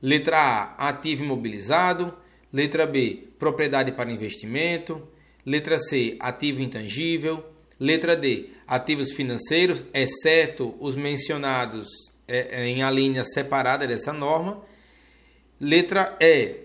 letra 0.00 0.38
A, 0.38 0.88
ativo 0.88 1.24
imobilizado, 1.24 2.14
letra 2.52 2.86
B, 2.86 3.28
propriedade 3.38 3.92
para 3.92 4.12
investimento, 4.12 5.08
letra 5.44 5.78
C, 5.78 6.16
ativo 6.20 6.60
intangível, 6.60 7.44
letra 7.80 8.14
D, 8.14 8.50
ativos 8.66 9.12
financeiros, 9.12 9.82
exceto 9.92 10.76
os 10.78 10.94
mencionados 10.94 11.88
é, 12.28 12.62
é 12.62 12.66
em 12.66 12.82
a 12.82 12.90
linha 12.90 13.24
separada 13.24 13.86
dessa 13.86 14.12
norma. 14.12 14.62
Letra 15.60 16.16
E, 16.20 16.56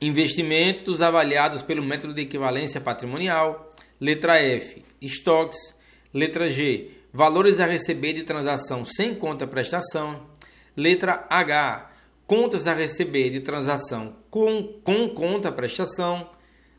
investimentos 0.00 1.00
avaliados 1.00 1.62
pelo 1.62 1.82
método 1.82 2.14
de 2.14 2.22
equivalência 2.22 2.80
patrimonial. 2.80 3.70
Letra 4.00 4.40
F, 4.40 4.84
estoques. 5.00 5.74
Letra 6.12 6.50
G, 6.50 6.90
valores 7.12 7.60
a 7.60 7.66
receber 7.66 8.14
de 8.14 8.24
transação 8.24 8.84
sem 8.84 9.14
conta 9.14 9.46
prestação. 9.46 10.26
Letra 10.76 11.24
H, 11.30 11.89
contas 12.30 12.64
a 12.68 12.72
receber 12.72 13.30
de 13.30 13.40
transação 13.40 14.14
com, 14.30 14.62
com 14.84 15.08
conta 15.08 15.50
prestação. 15.50 16.30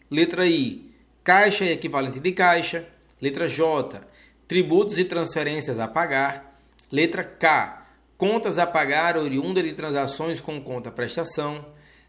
Letra 0.10 0.48
I, 0.48 0.90
caixa 1.26 1.66
e 1.66 1.74
equivalente 1.74 2.22
de 2.22 2.32
caixa. 2.32 2.88
Letra 3.22 3.50
J, 3.50 4.00
tributos 4.48 4.98
e 4.98 5.04
transferências 5.04 5.78
a 5.78 5.90
pagar. 5.90 6.58
Letra 6.90 7.26
K, 7.26 7.86
contas 8.18 8.58
a 8.58 8.66
pagar 8.66 9.18
oriunda 9.18 9.62
de 9.62 9.74
transações 9.74 10.40
com 10.40 10.62
conta 10.62 10.90
prestação. 10.90 11.66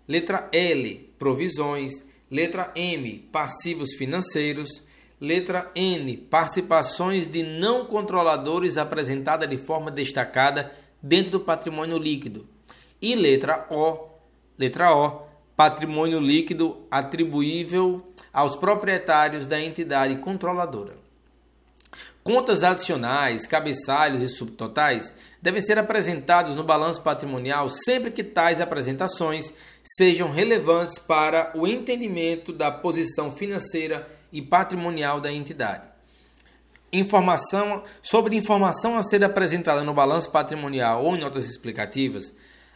Letra 0.07 0.49
L, 0.53 1.13
provisões. 1.19 2.07
Letra 2.31 2.71
M, 2.77 3.29
passivos 3.33 3.95
financeiros. 3.95 4.85
Letra 5.21 5.69
N, 5.75 6.17
participações 6.17 7.27
de 7.27 7.43
não 7.43 7.87
controladores 7.87 8.77
apresentada 8.77 9.49
de 9.49 9.57
forma 9.57 9.91
destacada 9.91 10.71
dentro 11.03 11.33
do 11.33 11.41
patrimônio 11.41 11.99
líquido. 11.99 12.52
E 13.03 13.17
letra 13.17 13.67
O, 13.69 14.09
letra 14.57 14.97
O, 14.97 15.23
patrimônio 15.57 16.21
líquido 16.21 16.87
atribuível 16.91 18.07
aos 18.33 18.57
proprietários 18.57 19.47
da 19.47 19.61
entidade 19.61 20.17
controladora. 20.17 21.03
Contas 22.25 22.63
adicionais, 22.63 23.49
cabeçalhos 23.49 24.23
e 24.23 24.29
subtotais 24.29 25.13
devem 25.43 25.61
ser 25.61 25.77
apresentados 25.77 26.57
no 26.57 26.63
balanço 26.63 27.03
patrimonial 27.03 27.69
sempre 27.69 28.13
que 28.13 28.23
tais 28.23 28.61
apresentações 28.61 29.53
sejam 29.83 30.31
relevantes 30.31 31.01
para 31.01 31.53
o 31.57 31.67
entendimento 31.67 32.53
da 32.53 32.71
posição 32.71 33.33
financeira 33.33 34.09
e 34.33 34.41
patrimonial 34.41 35.21
da 35.21 35.33
entidade. 35.33 35.89
Informação 36.93 37.83
sobre 38.01 38.37
informação 38.37 38.97
a 38.97 39.03
ser 39.03 39.25
apresentada 39.25 39.83
no 39.83 39.93
balanço 39.93 40.31
patrimonial 40.31 41.05
ou 41.05 41.17
em 41.17 41.21
notas 41.21 41.49
explicativas, 41.49 42.33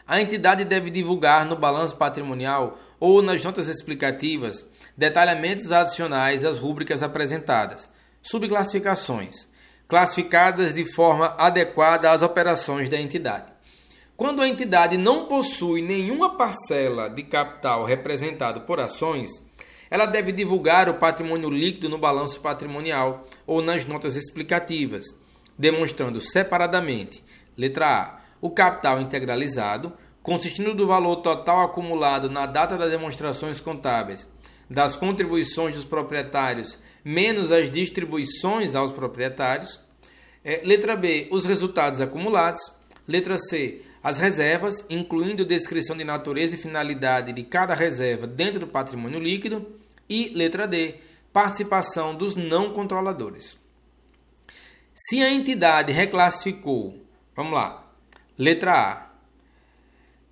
a 0.07 0.21
entidade 0.21 0.63
deve 0.63 0.89
divulgar 0.89 1.45
no 1.45 1.55
balanço 1.55 1.97
patrimonial 1.97 2.79
ou 2.99 3.21
nas 3.21 3.43
notas 3.43 3.67
explicativas 3.67 4.65
detalhamentos 4.95 5.71
adicionais 5.71 6.45
às 6.45 6.57
rúbricas 6.57 7.03
apresentadas 7.03 7.91
subclassificações, 8.21 9.47
classificadas 9.87 10.73
de 10.73 10.83
forma 10.93 11.33
adequada 11.37 12.11
às 12.11 12.21
operações 12.21 12.89
da 12.89 12.99
entidade. 12.99 13.45
Quando 14.17 14.41
a 14.41 14.47
entidade 14.47 14.97
não 14.97 15.27
possui 15.27 15.81
nenhuma 15.81 16.35
parcela 16.35 17.07
de 17.09 17.23
capital 17.23 17.85
representado 17.85 18.61
por 18.61 18.79
ações, 18.79 19.29
ela 19.89 20.05
deve 20.05 20.31
divulgar 20.31 20.89
o 20.89 20.95
patrimônio 20.95 21.49
líquido 21.49 21.87
no 21.87 21.97
balanço 21.97 22.41
patrimonial 22.41 23.25
ou 23.45 23.61
nas 23.61 23.85
notas 23.85 24.15
explicativas, 24.15 25.05
demonstrando 25.57 26.19
separadamente: 26.19 27.23
letra 27.55 27.87
A, 27.87 28.16
o 28.41 28.49
capital 28.49 28.99
integralizado, 28.99 29.93
consistindo 30.21 30.73
do 30.73 30.87
valor 30.87 31.17
total 31.17 31.61
acumulado 31.61 32.29
na 32.29 32.45
data 32.45 32.77
das 32.77 32.91
demonstrações 32.91 33.59
contábeis 33.59 34.27
das 34.69 34.97
contribuições 34.97 35.75
dos 35.75 35.85
proprietários 35.85 36.77
menos 37.03 37.51
as 37.51 37.71
distribuições 37.71 38.75
aos 38.75 38.91
proprietários. 38.91 39.79
É, 40.43 40.61
letra 40.65 40.95
B, 40.95 41.27
os 41.31 41.45
resultados 41.45 42.01
acumulados. 42.01 42.61
Letra 43.07 43.37
C, 43.37 43.81
as 44.03 44.19
reservas, 44.19 44.83
incluindo 44.89 45.45
descrição 45.45 45.95
de 45.95 46.03
natureza 46.03 46.55
e 46.55 46.57
finalidade 46.57 47.31
de 47.31 47.43
cada 47.43 47.73
reserva 47.73 48.27
dentro 48.27 48.59
do 48.59 48.67
patrimônio 48.67 49.19
líquido. 49.19 49.65
E 50.09 50.29
letra 50.35 50.67
D, 50.67 50.95
participação 51.31 52.13
dos 52.13 52.35
não 52.35 52.73
controladores. 52.73 53.57
Se 54.93 55.21
a 55.21 55.31
entidade 55.31 55.93
reclassificou, 55.93 57.01
vamos 57.33 57.53
lá, 57.53 57.86
letra 58.37 58.73
A, 58.73 59.07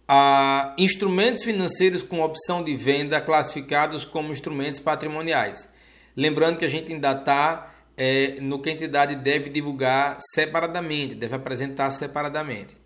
a 0.08 0.76
instrumentos 0.78 1.44
financeiros 1.44 2.04
com 2.04 2.22
opção 2.22 2.64
de 2.64 2.76
venda 2.76 3.20
classificados 3.20 4.06
como 4.06 4.32
instrumentos 4.32 4.80
patrimoniais. 4.80 5.70
Lembrando 6.16 6.58
que 6.58 6.66
a 6.66 6.70
gente 6.70 6.94
ainda 6.94 7.12
está 7.12 7.74
é, 7.98 8.36
no 8.42 8.62
que 8.62 8.70
a 8.70 8.74
entidade 8.74 9.16
deve 9.16 9.50
divulgar 9.50 10.18
separadamente, 10.34 11.16
deve 11.16 11.36
apresentar 11.36 11.90
separadamente. 11.90 12.78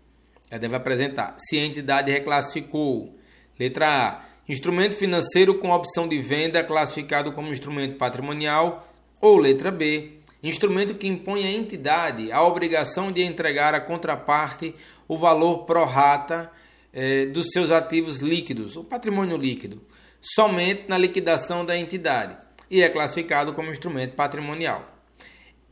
Ela 0.50 0.58
deve 0.58 0.74
apresentar 0.74 1.36
se 1.38 1.58
a 1.58 1.64
entidade 1.64 2.10
reclassificou. 2.10 3.16
Letra 3.58 3.88
A. 3.88 4.24
Instrumento 4.48 4.96
financeiro 4.96 5.54
com 5.58 5.70
opção 5.70 6.08
de 6.08 6.20
venda 6.20 6.64
classificado 6.64 7.30
como 7.30 7.52
instrumento 7.52 7.96
patrimonial. 7.96 8.88
Ou 9.20 9.36
letra 9.36 9.70
B. 9.70 10.19
Instrumento 10.42 10.94
que 10.94 11.06
impõe 11.06 11.44
à 11.44 11.50
entidade 11.50 12.32
a 12.32 12.42
obrigação 12.42 13.12
de 13.12 13.22
entregar 13.22 13.74
à 13.74 13.80
contraparte 13.80 14.74
o 15.06 15.18
valor 15.18 15.64
pro 15.64 15.84
rata 15.84 16.50
é, 16.92 17.26
dos 17.26 17.48
seus 17.52 17.70
ativos 17.70 18.18
líquidos, 18.18 18.76
o 18.76 18.84
patrimônio 18.84 19.36
líquido, 19.36 19.82
somente 20.20 20.84
na 20.88 20.96
liquidação 20.96 21.64
da 21.64 21.76
entidade 21.76 22.38
e 22.70 22.82
é 22.82 22.88
classificado 22.88 23.52
como 23.52 23.70
instrumento 23.70 24.14
patrimonial. 24.14 24.96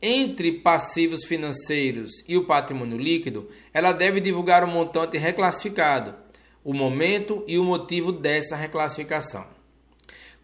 Entre 0.01 0.51
passivos 0.51 1.25
financeiros 1.25 2.23
e 2.27 2.37
o 2.37 2.45
patrimônio 2.45 2.97
líquido, 2.97 3.49
ela 3.73 3.91
deve 3.91 4.21
divulgar 4.21 4.63
o 4.63 4.67
montante 4.67 5.17
reclassificado, 5.17 6.15
o 6.63 6.73
momento 6.73 7.43
e 7.47 7.57
o 7.57 7.63
motivo 7.63 8.11
dessa 8.11 8.55
reclassificação. 8.55 9.45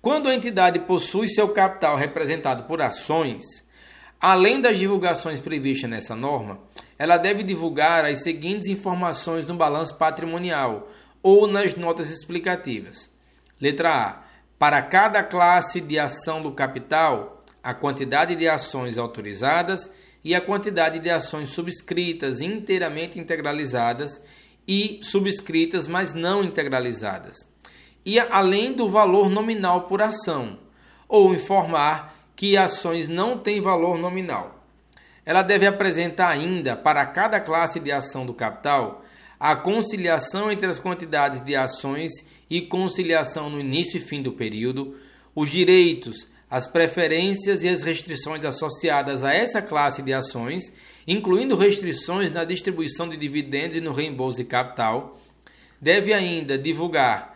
Quando 0.01 0.29
a 0.29 0.35
entidade 0.35 0.79
possui 0.79 1.29
seu 1.29 1.49
capital 1.49 1.95
representado 1.95 2.63
por 2.63 2.81
ações, 2.81 3.64
Além 4.27 4.59
das 4.59 4.79
divulgações 4.79 5.39
previstas 5.39 5.87
nessa 5.87 6.15
norma, 6.15 6.57
ela 6.97 7.15
deve 7.15 7.43
divulgar 7.43 8.03
as 8.05 8.23
seguintes 8.23 8.67
informações 8.67 9.45
no 9.45 9.53
balanço 9.53 9.93
patrimonial 9.99 10.89
ou 11.21 11.45
nas 11.45 11.75
notas 11.75 12.09
explicativas. 12.09 13.11
Letra 13.61 13.93
A. 13.93 14.23
Para 14.57 14.81
cada 14.81 15.21
classe 15.21 15.79
de 15.79 15.99
ação 15.99 16.41
do 16.41 16.51
capital, 16.51 17.43
a 17.61 17.71
quantidade 17.71 18.35
de 18.35 18.49
ações 18.49 18.97
autorizadas 18.97 19.91
e 20.23 20.33
a 20.33 20.41
quantidade 20.41 20.97
de 20.97 21.11
ações 21.11 21.51
subscritas 21.51 22.41
inteiramente 22.41 23.19
integralizadas 23.19 24.19
e 24.67 24.99
subscritas, 25.03 25.87
mas 25.87 26.15
não 26.15 26.43
integralizadas. 26.43 27.37
E 28.03 28.19
além 28.19 28.73
do 28.73 28.89
valor 28.89 29.29
nominal 29.29 29.81
por 29.83 30.01
ação, 30.01 30.57
ou 31.07 31.31
informar 31.35 32.14
que 32.35 32.57
ações 32.57 33.07
não 33.07 33.37
têm 33.37 33.61
valor 33.61 33.97
nominal. 33.97 34.63
Ela 35.25 35.41
deve 35.41 35.65
apresentar 35.65 36.29
ainda, 36.29 36.75
para 36.75 37.05
cada 37.05 37.39
classe 37.39 37.79
de 37.79 37.91
ação 37.91 38.25
do 38.25 38.33
capital, 38.33 39.03
a 39.39 39.55
conciliação 39.55 40.51
entre 40.51 40.67
as 40.67 40.79
quantidades 40.79 41.43
de 41.43 41.55
ações 41.55 42.11
e 42.49 42.61
conciliação 42.61 43.49
no 43.49 43.59
início 43.59 43.97
e 43.97 44.01
fim 44.01 44.21
do 44.21 44.31
período, 44.31 44.95
os 45.33 45.49
direitos, 45.49 46.27
as 46.49 46.67
preferências 46.67 47.63
e 47.63 47.69
as 47.69 47.81
restrições 47.81 48.45
associadas 48.45 49.23
a 49.23 49.33
essa 49.33 49.61
classe 49.61 50.01
de 50.01 50.13
ações, 50.13 50.71
incluindo 51.07 51.55
restrições 51.55 52.31
na 52.31 52.45
distribuição 52.45 53.09
de 53.09 53.17
dividendos 53.17 53.77
e 53.77 53.81
no 53.81 53.91
reembolso 53.91 54.37
de 54.37 54.45
capital. 54.45 55.19
Deve 55.81 56.13
ainda 56.13 56.57
divulgar 56.57 57.34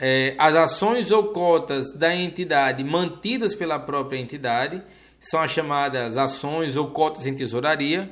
eh, 0.00 0.34
as 0.38 0.54
ações 0.54 1.10
ou 1.10 1.24
cotas 1.28 1.92
da 1.92 2.14
entidade 2.14 2.82
mantidas 2.82 3.54
pela 3.54 3.78
própria 3.78 4.18
entidade, 4.18 4.82
são 5.18 5.40
as 5.40 5.50
chamadas 5.50 6.16
ações 6.16 6.76
ou 6.76 6.90
cotas 6.90 7.26
em 7.26 7.34
tesouraria, 7.34 8.10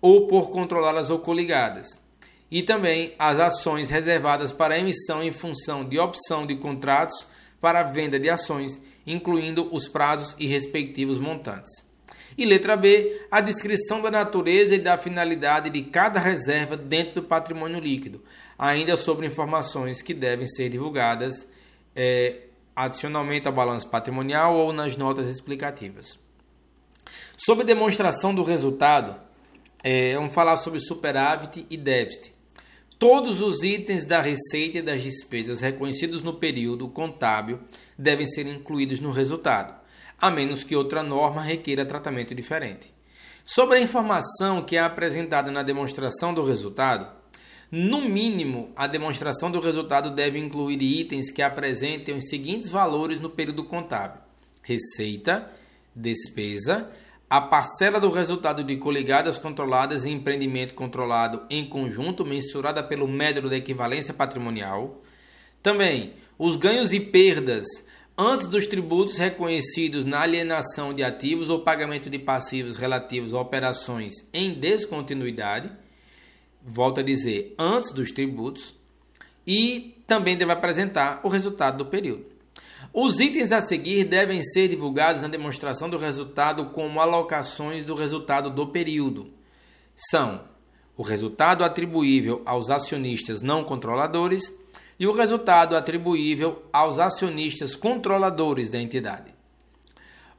ou 0.00 0.26
por 0.26 0.50
controladas 0.50 1.10
ou 1.10 1.18
coligadas 1.18 2.04
e 2.54 2.62
também 2.62 3.14
as 3.18 3.40
ações 3.40 3.90
reservadas 3.90 4.52
para 4.52 4.78
emissão 4.78 5.20
em 5.20 5.32
função 5.32 5.84
de 5.84 5.98
opção 5.98 6.46
de 6.46 6.54
contratos 6.54 7.26
para 7.60 7.82
venda 7.82 8.16
de 8.16 8.30
ações, 8.30 8.80
incluindo 9.04 9.68
os 9.72 9.88
prazos 9.88 10.36
e 10.38 10.46
respectivos 10.46 11.18
montantes. 11.18 11.84
E 12.38 12.44
letra 12.44 12.76
B, 12.76 13.26
a 13.28 13.40
descrição 13.40 14.00
da 14.00 14.08
natureza 14.08 14.76
e 14.76 14.78
da 14.78 14.96
finalidade 14.96 15.68
de 15.68 15.82
cada 15.82 16.20
reserva 16.20 16.76
dentro 16.76 17.14
do 17.14 17.22
patrimônio 17.24 17.80
líquido, 17.80 18.22
ainda 18.64 18.96
sobre 18.96 19.26
informações 19.26 20.00
que 20.00 20.14
devem 20.14 20.48
ser 20.48 20.70
divulgadas 20.70 21.46
é, 21.94 22.44
adicionalmente 22.74 23.46
ao 23.46 23.52
balanço 23.52 23.86
patrimonial 23.90 24.56
ou 24.56 24.72
nas 24.72 24.96
notas 24.96 25.28
explicativas. 25.28 26.18
Sobre 27.36 27.62
demonstração 27.62 28.34
do 28.34 28.42
resultado, 28.42 29.20
é, 29.82 30.14
vamos 30.14 30.32
falar 30.32 30.56
sobre 30.56 30.80
superávit 30.80 31.66
e 31.68 31.76
déficit. 31.76 32.32
Todos 32.98 33.42
os 33.42 33.62
itens 33.62 34.02
da 34.02 34.22
receita 34.22 34.78
e 34.78 34.82
das 34.82 35.02
despesas 35.02 35.60
reconhecidos 35.60 36.22
no 36.22 36.32
período 36.32 36.88
contábil 36.88 37.60
devem 37.98 38.24
ser 38.24 38.46
incluídos 38.46 38.98
no 38.98 39.10
resultado, 39.10 39.74
a 40.18 40.30
menos 40.30 40.64
que 40.64 40.74
outra 40.74 41.02
norma 41.02 41.42
requeira 41.42 41.84
tratamento 41.84 42.34
diferente. 42.34 42.94
Sobre 43.44 43.76
a 43.76 43.82
informação 43.82 44.62
que 44.62 44.74
é 44.74 44.80
apresentada 44.80 45.50
na 45.50 45.62
demonstração 45.62 46.32
do 46.32 46.42
resultado, 46.42 47.23
no 47.76 48.02
mínimo, 48.02 48.70
a 48.76 48.86
demonstração 48.86 49.50
do 49.50 49.58
resultado 49.58 50.08
deve 50.08 50.38
incluir 50.38 50.80
itens 50.80 51.32
que 51.32 51.42
apresentem 51.42 52.16
os 52.16 52.28
seguintes 52.28 52.70
valores 52.70 53.20
no 53.20 53.28
período 53.28 53.64
contábil: 53.64 54.20
receita, 54.62 55.50
despesa, 55.92 56.88
a 57.28 57.40
parcela 57.40 57.98
do 57.98 58.10
resultado 58.10 58.62
de 58.62 58.76
coligadas 58.76 59.36
controladas 59.38 60.04
e 60.04 60.10
empreendimento 60.10 60.72
controlado 60.72 61.42
em 61.50 61.68
conjunto, 61.68 62.24
mensurada 62.24 62.80
pelo 62.80 63.08
método 63.08 63.50
da 63.50 63.56
equivalência 63.56 64.14
patrimonial. 64.14 65.02
Também 65.60 66.12
os 66.38 66.54
ganhos 66.54 66.92
e 66.92 67.00
perdas 67.00 67.66
antes 68.16 68.46
dos 68.46 68.68
tributos 68.68 69.18
reconhecidos 69.18 70.04
na 70.04 70.20
alienação 70.20 70.94
de 70.94 71.02
ativos 71.02 71.50
ou 71.50 71.62
pagamento 71.62 72.08
de 72.08 72.20
passivos 72.20 72.76
relativos 72.76 73.34
a 73.34 73.40
operações 73.40 74.14
em 74.32 74.54
descontinuidade. 74.54 75.72
Volto 76.64 77.00
a 77.00 77.02
dizer, 77.02 77.54
antes 77.58 77.92
dos 77.92 78.10
tributos. 78.10 78.74
E 79.46 80.02
também 80.06 80.36
deve 80.36 80.52
apresentar 80.52 81.20
o 81.22 81.28
resultado 81.28 81.78
do 81.78 81.86
período. 81.86 82.24
Os 82.92 83.18
itens 83.18 83.50
a 83.52 83.60
seguir 83.60 84.04
devem 84.04 84.42
ser 84.42 84.68
divulgados 84.68 85.22
na 85.22 85.28
demonstração 85.28 85.90
do 85.90 85.98
resultado 85.98 86.66
como 86.66 87.00
alocações 87.00 87.84
do 87.84 87.94
resultado 87.94 88.48
do 88.48 88.68
período. 88.68 89.30
São 89.96 90.42
o 90.96 91.02
resultado 91.02 91.64
atribuível 91.64 92.40
aos 92.46 92.70
acionistas 92.70 93.42
não 93.42 93.64
controladores 93.64 94.54
e 94.98 95.06
o 95.06 95.12
resultado 95.12 95.76
atribuível 95.76 96.62
aos 96.72 96.98
acionistas 96.98 97.74
controladores 97.74 98.70
da 98.70 98.80
entidade. 98.80 99.34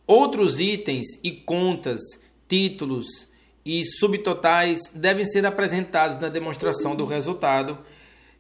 Outros 0.08 0.60
itens 0.60 1.08
e 1.24 1.32
contas, 1.32 2.00
títulos 2.48 3.28
e 3.66 3.84
subtotais 3.86 4.80
devem 4.94 5.26
ser 5.26 5.46
apresentados 5.46 6.18
na 6.22 6.30
demonstração 6.30 6.96
do 6.96 7.04
resultado 7.04 7.80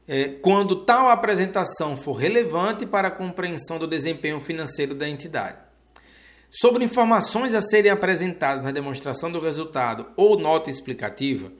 é, 0.07 0.25
quando 0.25 0.75
tal 0.75 1.09
apresentação 1.09 1.97
for 1.97 2.13
relevante 2.13 2.85
para 2.85 3.07
a 3.07 3.11
compreensão 3.11 3.79
do 3.79 3.87
desempenho 3.87 4.39
financeiro 4.39 4.93
da 4.93 5.09
entidade. 5.09 5.57
Sobre 6.49 6.85
informações 6.85 7.53
a 7.53 7.61
serem 7.61 7.91
apresentadas 7.91 8.63
na 8.63 8.71
demonstração 8.71 9.31
do 9.31 9.39
resultado 9.39 10.05
ou 10.15 10.37
nota 10.37 10.69
explicativa, 10.69 11.51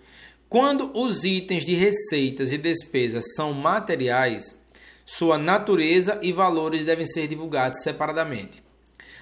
quando 0.47 0.91
os 0.93 1.23
itens 1.23 1.65
de 1.65 1.73
receitas 1.73 2.51
e 2.51 2.57
despesas 2.57 3.33
são 3.35 3.51
materiais, 3.51 4.57
sua 5.03 5.37
natureza 5.37 6.19
e 6.21 6.31
valores 6.31 6.85
devem 6.85 7.05
ser 7.05 7.27
divulgados 7.27 7.81
separadamente. 7.81 8.64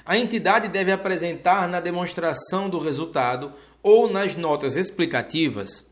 A 0.06 0.18
entidade 0.18 0.68
deve 0.68 0.92
apresentar 0.92 1.68
na 1.68 1.80
demonstração 1.80 2.70
do 2.70 2.78
resultado 2.78 3.54
ou 3.82 4.12
nas 4.12 4.36
notas 4.36 4.76
explicativas 4.76 5.86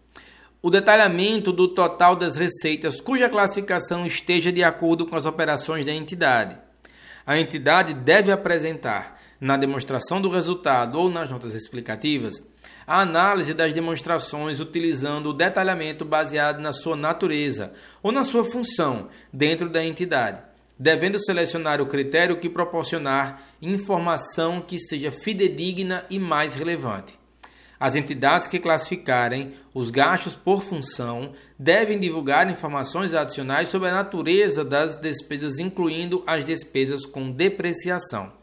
o 0.64 0.70
detalhamento 0.70 1.52
do 1.52 1.68
total 1.68 2.16
das 2.16 2.36
receitas 2.36 3.02
cuja 3.02 3.28
classificação 3.28 4.06
esteja 4.06 4.52
de 4.52 4.64
acordo 4.64 5.08
com 5.08 5.16
as 5.16 5.26
operações 5.26 5.84
da 5.84 5.92
entidade. 5.92 6.56
A 7.26 7.40
entidade 7.40 7.94
deve 7.94 8.32
apresentar, 8.32 9.20
na 9.40 9.58
demonstração 9.58 10.22
do 10.22 10.30
resultado 10.30 11.00
ou 11.00 11.10
nas 11.10 11.32
notas 11.32 11.56
explicativas, 11.56 12.36
a 12.86 13.02
análise 13.02 13.56
das 13.56 13.74
demonstrações 13.74 14.60
utilizando 14.60 15.32
o 15.32 15.34
detalhamento 15.34 16.06
baseado 16.06 16.60
na 16.60 16.72
sua 16.72 16.96
natureza 16.96 17.74
ou 18.04 18.12
na 18.12 18.24
sua 18.24 18.46
função 18.46 19.08
dentro 19.34 19.68
da 19.68 19.84
entidade, 19.84 20.44
devendo 20.82 21.20
selecionar 21.20 21.80
o 21.80 21.86
critério 21.86 22.40
que 22.40 22.50
proporcionar 22.50 23.44
informação 23.62 24.60
que 24.60 24.80
seja 24.80 25.12
fidedigna 25.12 26.04
e 26.10 26.18
mais 26.18 26.56
relevante. 26.56 27.20
As 27.80 27.96
entidades 27.96 28.48
que 28.48 28.58
classificarem 28.58 29.54
os 29.76 29.92
gastos 29.92 30.36
por 30.36 30.64
função 30.64 31.34
devem 31.58 32.00
divulgar 32.00 32.50
informações 32.50 33.14
adicionais 33.14 33.70
sobre 33.70 33.90
a 33.90 33.94
natureza 33.94 34.66
das 34.66 34.96
despesas, 34.96 35.60
incluindo 35.60 36.24
as 36.26 36.44
despesas 36.44 37.06
com 37.06 37.30
depreciação 37.30 38.34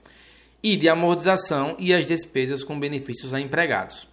e 0.63 0.77
de 0.77 0.89
amortização 0.89 1.75
e 1.77 1.93
as 1.93 2.07
despesas 2.07 2.63
com 2.63 2.79
benefícios 2.79 3.35
a 3.35 3.41
empregados. 3.41 4.07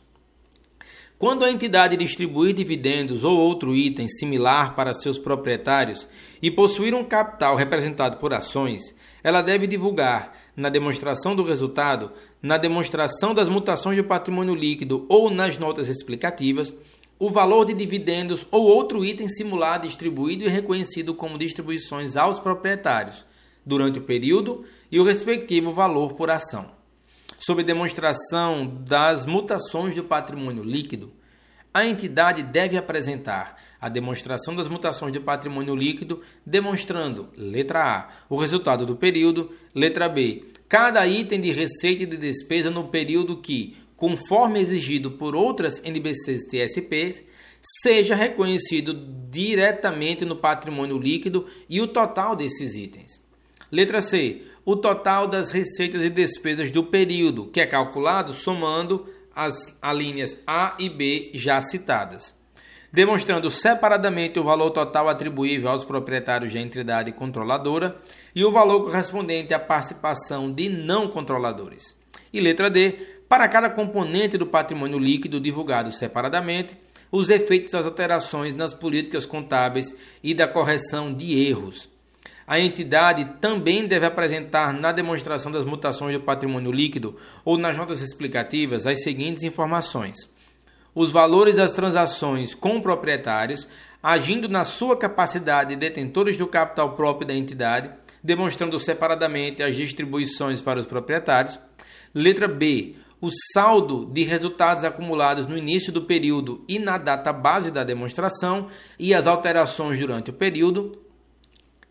Quando 1.26 1.44
a 1.44 1.50
entidade 1.50 1.98
distribuir 1.98 2.54
dividendos 2.54 3.24
ou 3.24 3.36
outro 3.36 3.76
item 3.76 4.08
similar 4.08 4.76
para 4.76 4.94
seus 4.94 5.18
proprietários 5.18 6.08
e 6.40 6.52
possuir 6.52 6.94
um 6.94 7.04
capital 7.04 7.56
representado 7.56 8.18
por 8.18 8.32
ações, 8.32 8.94
ela 9.24 9.42
deve 9.42 9.66
divulgar 9.66 10.38
na 10.56 10.70
demonstração 10.70 11.36
do 11.36 11.42
resultado, 11.42 12.12
na 12.44 12.60
demonstração 12.60 13.34
das 13.34 13.50
mutações 13.50 13.98
do 13.98 14.04
patrimônio 14.04 14.54
líquido 14.54 15.08
ou 15.10 15.32
nas 15.32 15.58
notas 15.58 15.90
explicativas, 15.90 16.76
o 17.18 17.28
valor 17.28 17.66
de 17.66 17.74
dividendos 17.74 18.46
ou 18.52 18.64
outro 18.64 19.04
item 19.04 19.28
simulado, 19.28 19.88
distribuído 19.88 20.44
e 20.46 20.48
reconhecido 20.48 21.15
como 21.15 21.40
distribuições 21.40 22.15
aos 22.15 22.40
proprietários 22.40 23.26
durante 23.65 23.98
o 23.98 24.04
período 24.04 24.63
e 24.92 25.00
o 25.00 25.04
respectivo 25.04 25.71
valor 25.71 26.13
por 26.13 26.30
ação. 26.30 26.75
Sob 27.46 27.62
demonstração 27.62 28.65
das 28.65 29.23
mutações 29.23 29.93
do 29.93 30.04
patrimônio 30.04 30.63
líquido, 30.63 31.13
a 31.71 31.85
entidade 31.85 32.41
deve 32.41 32.75
apresentar 32.75 33.62
a 33.79 33.87
demonstração 33.87 34.56
das 34.56 34.67
mutações 34.67 35.13
do 35.13 35.21
patrimônio 35.21 35.75
líquido, 35.75 36.21
demonstrando, 36.43 37.29
letra 37.37 37.83
A, 37.83 38.10
o 38.27 38.35
resultado 38.35 38.83
do 38.83 38.96
período, 38.96 39.52
letra 39.75 40.10
B, 40.10 40.46
cada 40.67 41.06
item 41.06 41.39
de 41.39 41.52
receita 41.52 42.02
e 42.02 42.08
de 42.08 42.17
despesa 42.17 42.71
no 42.71 42.87
período 42.87 43.37
que, 43.37 43.77
conforme 43.96 44.60
exigido 44.60 45.12
por 45.12 45.35
outras 45.35 45.79
NBCs 45.83 46.46
TSP, 46.46 47.27
seja 47.62 48.15
reconhecido 48.15 48.91
diretamente 49.29 50.25
no 50.25 50.35
patrimônio 50.35 50.98
líquido 50.98 51.46
e 51.69 51.79
o 51.79 51.87
total 51.87 52.35
desses 52.35 52.73
itens. 52.73 53.23
Letra 53.71 54.02
C, 54.02 54.41
o 54.66 54.76
total 54.76 55.28
das 55.28 55.52
receitas 55.52 56.02
e 56.02 56.10
despesas 56.10 56.72
do 56.72 56.84
período, 56.84 57.46
que 57.46 57.62
é 57.62 57.68
calculado 57.68 58.34
somando 58.34 59.08
as 59.34 59.78
alíneas 59.80 60.40
A 60.48 60.76
e 60.80 60.90
B 60.90 61.30
já 61.36 61.62
citadas, 61.62 62.36
demonstrando 62.92 63.52
separadamente 63.52 64.40
o 64.40 64.44
valor 64.44 64.72
total 64.72 65.08
atribuível 65.08 65.70
aos 65.70 65.86
proprietários 65.86 66.52
da 66.52 66.60
entidade 66.60 67.12
controladora 67.12 67.96
e 68.34 68.44
o 68.44 68.52
valor 68.52 68.86
correspondente 68.86 69.54
à 69.54 69.60
participação 69.60 70.52
de 70.52 70.68
não 70.68 71.10
controladores. 71.10 71.96
E 72.34 72.40
letra 72.40 72.70
D, 72.70 72.94
para 73.30 73.48
cada 73.48 73.70
componente 73.70 74.38
do 74.38 74.48
patrimônio 74.48 74.98
líquido 74.98 75.40
divulgado 75.40 75.92
separadamente, 75.92 76.76
os 77.12 77.30
efeitos 77.30 77.72
das 77.72 77.86
alterações 77.86 78.56
nas 78.56 78.74
políticas 78.74 79.26
contábeis 79.26 79.94
e 80.24 80.34
da 80.34 80.48
correção 80.48 81.13
de 81.13 81.48
erros. 81.48 81.94
A 82.48 82.60
entidade 82.60 83.25
também 83.41 83.87
deve 83.87 84.06
apresentar 84.06 84.71
na 84.71 84.91
demonstração 84.91 85.52
das 85.52 85.65
mutações 85.65 86.13
do 86.13 86.21
patrimônio 86.21 86.71
líquido 86.71 87.15
ou 87.43 87.58
nas 87.58 87.75
notas 87.75 88.02
explicativas 88.02 88.85
as 88.85 89.02
seguintes 89.02 89.43
informações: 89.43 90.29
os 90.93 91.12
valores 91.12 91.56
das 91.56 91.71
transações 91.71 92.54
com 92.54 92.79
proprietários, 92.79 93.67
agindo 94.02 94.48
na 94.48 94.63
sua 94.63 94.96
capacidade 94.96 95.71
de 95.71 95.75
detentores 95.75 96.37
do 96.37 96.46
capital 96.46 96.93
próprio 96.93 97.27
da 97.27 97.33
entidade, 97.33 97.89
demonstrando 98.23 98.79
separadamente 98.79 99.63
as 99.63 99.75
distribuições 99.75 100.62
para 100.62 100.79
os 100.79 100.85
proprietários. 100.85 101.60
Letra 102.13 102.48
B 102.48 102.96
o 103.21 103.29
saldo 103.54 104.06
de 104.06 104.23
resultados 104.23 104.83
acumulados 104.83 105.48
no 105.48 105.58
início 105.58 105.91
do 105.91 106.04
período 106.04 106.63
e 106.67 106.77
na 106.77 106.98
data 106.98 107.33
base 107.33 107.71
da 107.71 107.83
demonstração 107.83 108.67
e 109.00 109.13
as 109.13 109.25
alterações 109.25 109.98
durante 109.98 110.29
o 110.29 110.33
período. 110.33 111.04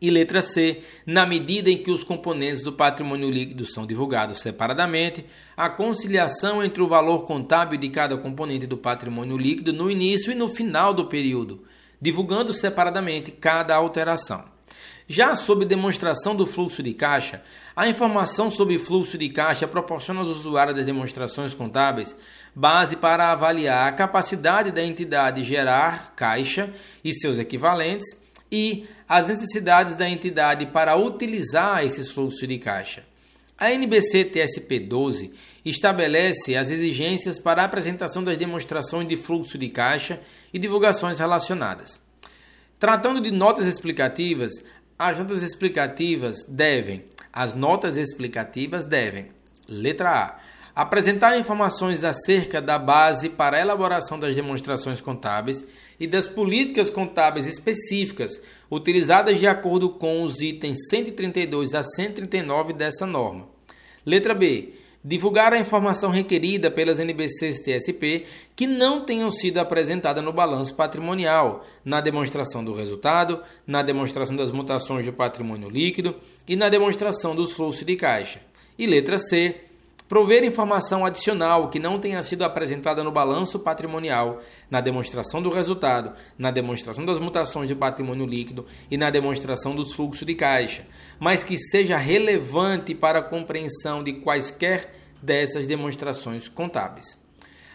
E 0.00 0.10
letra 0.10 0.42
C, 0.42 0.82
na 1.06 1.24
medida 1.24 1.70
em 1.70 1.82
que 1.82 1.90
os 1.90 2.04
componentes 2.04 2.60
do 2.60 2.72
patrimônio 2.72 3.30
líquido 3.30 3.64
são 3.64 3.86
divulgados 3.86 4.38
separadamente, 4.38 5.24
a 5.56 5.70
conciliação 5.70 6.62
entre 6.62 6.82
o 6.82 6.88
valor 6.88 7.24
contábil 7.24 7.78
de 7.78 7.88
cada 7.88 8.16
componente 8.16 8.66
do 8.66 8.76
patrimônio 8.76 9.36
líquido 9.36 9.72
no 9.72 9.90
início 9.90 10.30
e 10.30 10.34
no 10.34 10.48
final 10.48 10.92
do 10.92 11.06
período, 11.06 11.62
divulgando 12.00 12.52
separadamente 12.52 13.30
cada 13.30 13.74
alteração. 13.74 14.54
Já 15.06 15.34
sob 15.34 15.66
demonstração 15.66 16.34
do 16.34 16.46
fluxo 16.46 16.82
de 16.82 16.94
caixa, 16.94 17.42
a 17.76 17.86
informação 17.86 18.50
sobre 18.50 18.78
fluxo 18.78 19.18
de 19.18 19.28
caixa 19.28 19.68
proporciona 19.68 20.20
aos 20.20 20.30
usuários 20.30 20.76
das 20.76 20.86
demonstrações 20.86 21.52
contábeis 21.52 22.16
base 22.54 22.96
para 22.96 23.30
avaliar 23.30 23.86
a 23.86 23.92
capacidade 23.92 24.70
da 24.70 24.82
entidade 24.82 25.44
gerar 25.44 26.14
caixa 26.16 26.72
e 27.04 27.12
seus 27.12 27.36
equivalentes 27.36 28.23
e 28.54 28.86
as 29.08 29.26
necessidades 29.26 29.96
da 29.96 30.08
entidade 30.08 30.66
para 30.66 30.94
utilizar 30.94 31.84
esses 31.84 32.12
fluxos 32.12 32.46
de 32.46 32.56
caixa. 32.56 33.02
A 33.58 33.72
NBC 33.72 34.26
TSP 34.26 34.78
12 34.78 35.32
estabelece 35.64 36.54
as 36.54 36.70
exigências 36.70 37.40
para 37.40 37.62
a 37.62 37.64
apresentação 37.64 38.22
das 38.22 38.36
demonstrações 38.36 39.08
de 39.08 39.16
fluxo 39.16 39.58
de 39.58 39.68
caixa 39.68 40.20
e 40.52 40.58
divulgações 40.58 41.18
relacionadas. 41.18 42.00
Tratando 42.78 43.20
de 43.20 43.32
notas 43.32 43.66
explicativas, 43.66 44.52
as 44.96 45.18
notas 45.18 45.42
explicativas 45.42 46.44
devem, 46.48 47.04
as 47.32 47.54
notas 47.54 47.96
explicativas 47.96 48.84
devem, 48.84 49.32
letra 49.68 50.10
A, 50.10 50.38
apresentar 50.76 51.36
informações 51.36 52.04
acerca 52.04 52.62
da 52.62 52.78
base 52.78 53.30
para 53.30 53.56
a 53.56 53.60
elaboração 53.60 54.16
das 54.16 54.36
demonstrações 54.36 55.00
contábeis 55.00 55.64
e 55.98 56.06
das 56.06 56.28
políticas 56.28 56.90
contábeis 56.90 57.46
específicas 57.46 58.40
utilizadas 58.70 59.38
de 59.38 59.46
acordo 59.46 59.90
com 59.90 60.22
os 60.22 60.40
itens 60.40 60.78
132 60.88 61.74
a 61.74 61.82
139 61.82 62.72
dessa 62.72 63.06
norma. 63.06 63.46
Letra 64.04 64.34
B 64.34 64.74
divulgar 65.04 65.52
a 65.52 65.58
informação 65.58 66.10
requerida 66.10 66.70
pelas 66.70 66.98
NBCs 66.98 67.60
TSP 67.60 68.24
que 68.56 68.66
não 68.66 69.04
tenham 69.04 69.30
sido 69.30 69.58
apresentada 69.58 70.22
no 70.22 70.32
balanço 70.32 70.74
patrimonial, 70.74 71.66
na 71.84 72.00
demonstração 72.00 72.64
do 72.64 72.72
resultado, 72.72 73.42
na 73.66 73.82
demonstração 73.82 74.34
das 74.34 74.50
mutações 74.50 75.04
do 75.04 75.12
patrimônio 75.12 75.68
líquido 75.68 76.16
e 76.48 76.56
na 76.56 76.70
demonstração 76.70 77.36
dos 77.36 77.52
fluxos 77.52 77.84
de 77.84 77.96
caixa. 77.96 78.40
E 78.78 78.86
letra 78.86 79.18
C, 79.18 79.56
prover 80.08 80.44
informação 80.44 81.04
adicional 81.04 81.70
que 81.70 81.78
não 81.78 81.98
tenha 81.98 82.22
sido 82.22 82.42
apresentada 82.42 83.02
no 83.02 83.10
balanço 83.10 83.58
patrimonial, 83.58 84.40
na 84.70 84.80
demonstração 84.80 85.42
do 85.42 85.50
resultado, 85.50 86.12
na 86.38 86.50
demonstração 86.50 87.04
das 87.04 87.18
mutações 87.18 87.68
de 87.68 87.74
patrimônio 87.74 88.26
líquido 88.26 88.66
e 88.90 88.96
na 88.96 89.10
demonstração 89.10 89.74
dos 89.74 89.94
fluxos 89.94 90.26
de 90.26 90.34
caixa, 90.34 90.86
mas 91.18 91.42
que 91.42 91.56
seja 91.56 91.96
relevante 91.96 92.94
para 92.94 93.20
a 93.20 93.22
compreensão 93.22 94.04
de 94.04 94.14
quaisquer 94.14 94.94
dessas 95.22 95.66
demonstrações 95.66 96.48
contábeis. 96.48 97.18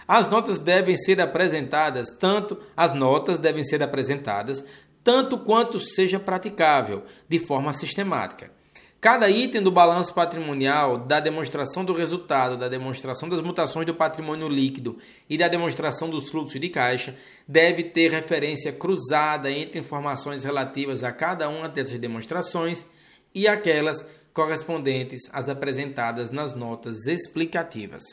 As 0.07 0.27
notas 0.27 0.59
devem 0.59 0.95
ser 0.97 1.19
apresentadas 1.21 2.09
tanto 2.11 2.57
as 2.75 2.93
notas 2.93 3.39
devem 3.39 3.63
ser 3.63 3.81
apresentadas 3.81 4.63
tanto 5.03 5.39
quanto 5.39 5.79
seja 5.79 6.19
praticável, 6.19 7.03
de 7.27 7.39
forma 7.39 7.73
sistemática 7.73 8.58
Cada 9.01 9.29
item 9.29 9.61
do 9.61 9.71
balanço 9.71 10.13
patrimonial, 10.13 10.97
da 10.97 11.21
demonstração 11.21 11.85
do 11.85 11.93
resultado, 11.93 12.57
da 12.57 12.67
demonstração 12.67 13.29
das 13.29 13.41
mutações 13.41 13.85
do 13.85 13.95
patrimônio 13.95 14.49
líquido 14.49 14.97
e 15.29 15.37
da 15.37 15.47
demonstração 15.47 16.09
dos 16.09 16.29
fluxos 16.29 16.59
de 16.59 16.67
caixa 16.67 17.15
deve 17.47 17.81
ter 17.81 18.11
referência 18.11 18.73
cruzada 18.73 19.49
entre 19.49 19.79
informações 19.79 20.43
relativas 20.43 21.01
a 21.01 21.13
cada 21.13 21.47
uma 21.47 21.69
dessas 21.69 21.97
demonstrações 21.97 22.85
e 23.33 23.47
aquelas 23.47 24.05
correspondentes 24.33 25.29
às 25.31 25.47
apresentadas 25.47 26.29
nas 26.29 26.53
notas 26.53 27.07
explicativas. 27.07 28.03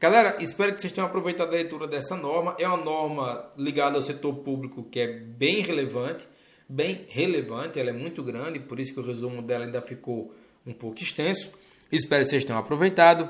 Galera, 0.00 0.38
espero 0.40 0.74
que 0.74 0.80
vocês 0.80 0.92
tenham 0.92 1.06
aproveitado 1.06 1.48
a 1.48 1.56
leitura 1.56 1.86
dessa 1.86 2.16
norma. 2.16 2.56
É 2.58 2.66
uma 2.66 2.78
norma 2.78 3.50
ligada 3.58 3.96
ao 3.96 4.02
setor 4.02 4.36
público 4.36 4.84
que 4.84 5.00
é 5.00 5.06
bem 5.06 5.60
relevante 5.60 6.26
bem 6.70 7.04
relevante, 7.08 7.80
ela 7.80 7.90
é 7.90 7.92
muito 7.92 8.22
grande, 8.22 8.60
por 8.60 8.78
isso 8.78 8.94
que 8.94 9.00
o 9.00 9.02
resumo 9.02 9.42
dela 9.42 9.64
ainda 9.64 9.82
ficou 9.82 10.32
um 10.64 10.72
pouco 10.72 11.02
extenso. 11.02 11.50
Espero 11.90 12.24
que 12.24 12.30
vocês 12.30 12.44
tenham 12.44 12.58
aproveitado. 12.58 13.28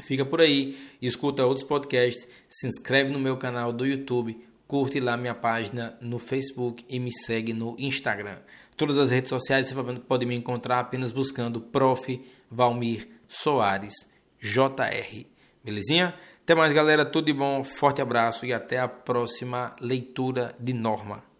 Fica 0.00 0.24
por 0.24 0.40
aí, 0.40 0.76
escuta 1.00 1.46
outros 1.46 1.64
podcasts, 1.64 2.28
se 2.48 2.66
inscreve 2.66 3.12
no 3.12 3.20
meu 3.20 3.36
canal 3.36 3.72
do 3.72 3.86
YouTube, 3.86 4.36
curte 4.66 4.98
lá 4.98 5.16
minha 5.16 5.34
página 5.34 5.96
no 6.00 6.18
Facebook 6.18 6.84
e 6.88 6.98
me 6.98 7.12
segue 7.12 7.52
no 7.52 7.76
Instagram. 7.78 8.38
Todas 8.76 8.98
as 8.98 9.10
redes 9.10 9.30
sociais 9.30 9.70
você 9.70 10.00
pode 10.00 10.26
me 10.26 10.34
encontrar 10.34 10.80
apenas 10.80 11.12
buscando 11.12 11.60
Prof. 11.60 12.20
Valmir 12.50 13.08
Soares 13.26 13.94
JR. 14.38 15.24
Belezinha? 15.64 16.14
Até 16.42 16.54
mais, 16.54 16.72
galera. 16.72 17.04
Tudo 17.04 17.26
de 17.26 17.32
bom. 17.32 17.64
Forte 17.64 18.02
abraço 18.02 18.44
e 18.44 18.52
até 18.52 18.78
a 18.78 18.86
próxima 18.86 19.74
leitura 19.80 20.54
de 20.60 20.72
norma. 20.72 21.35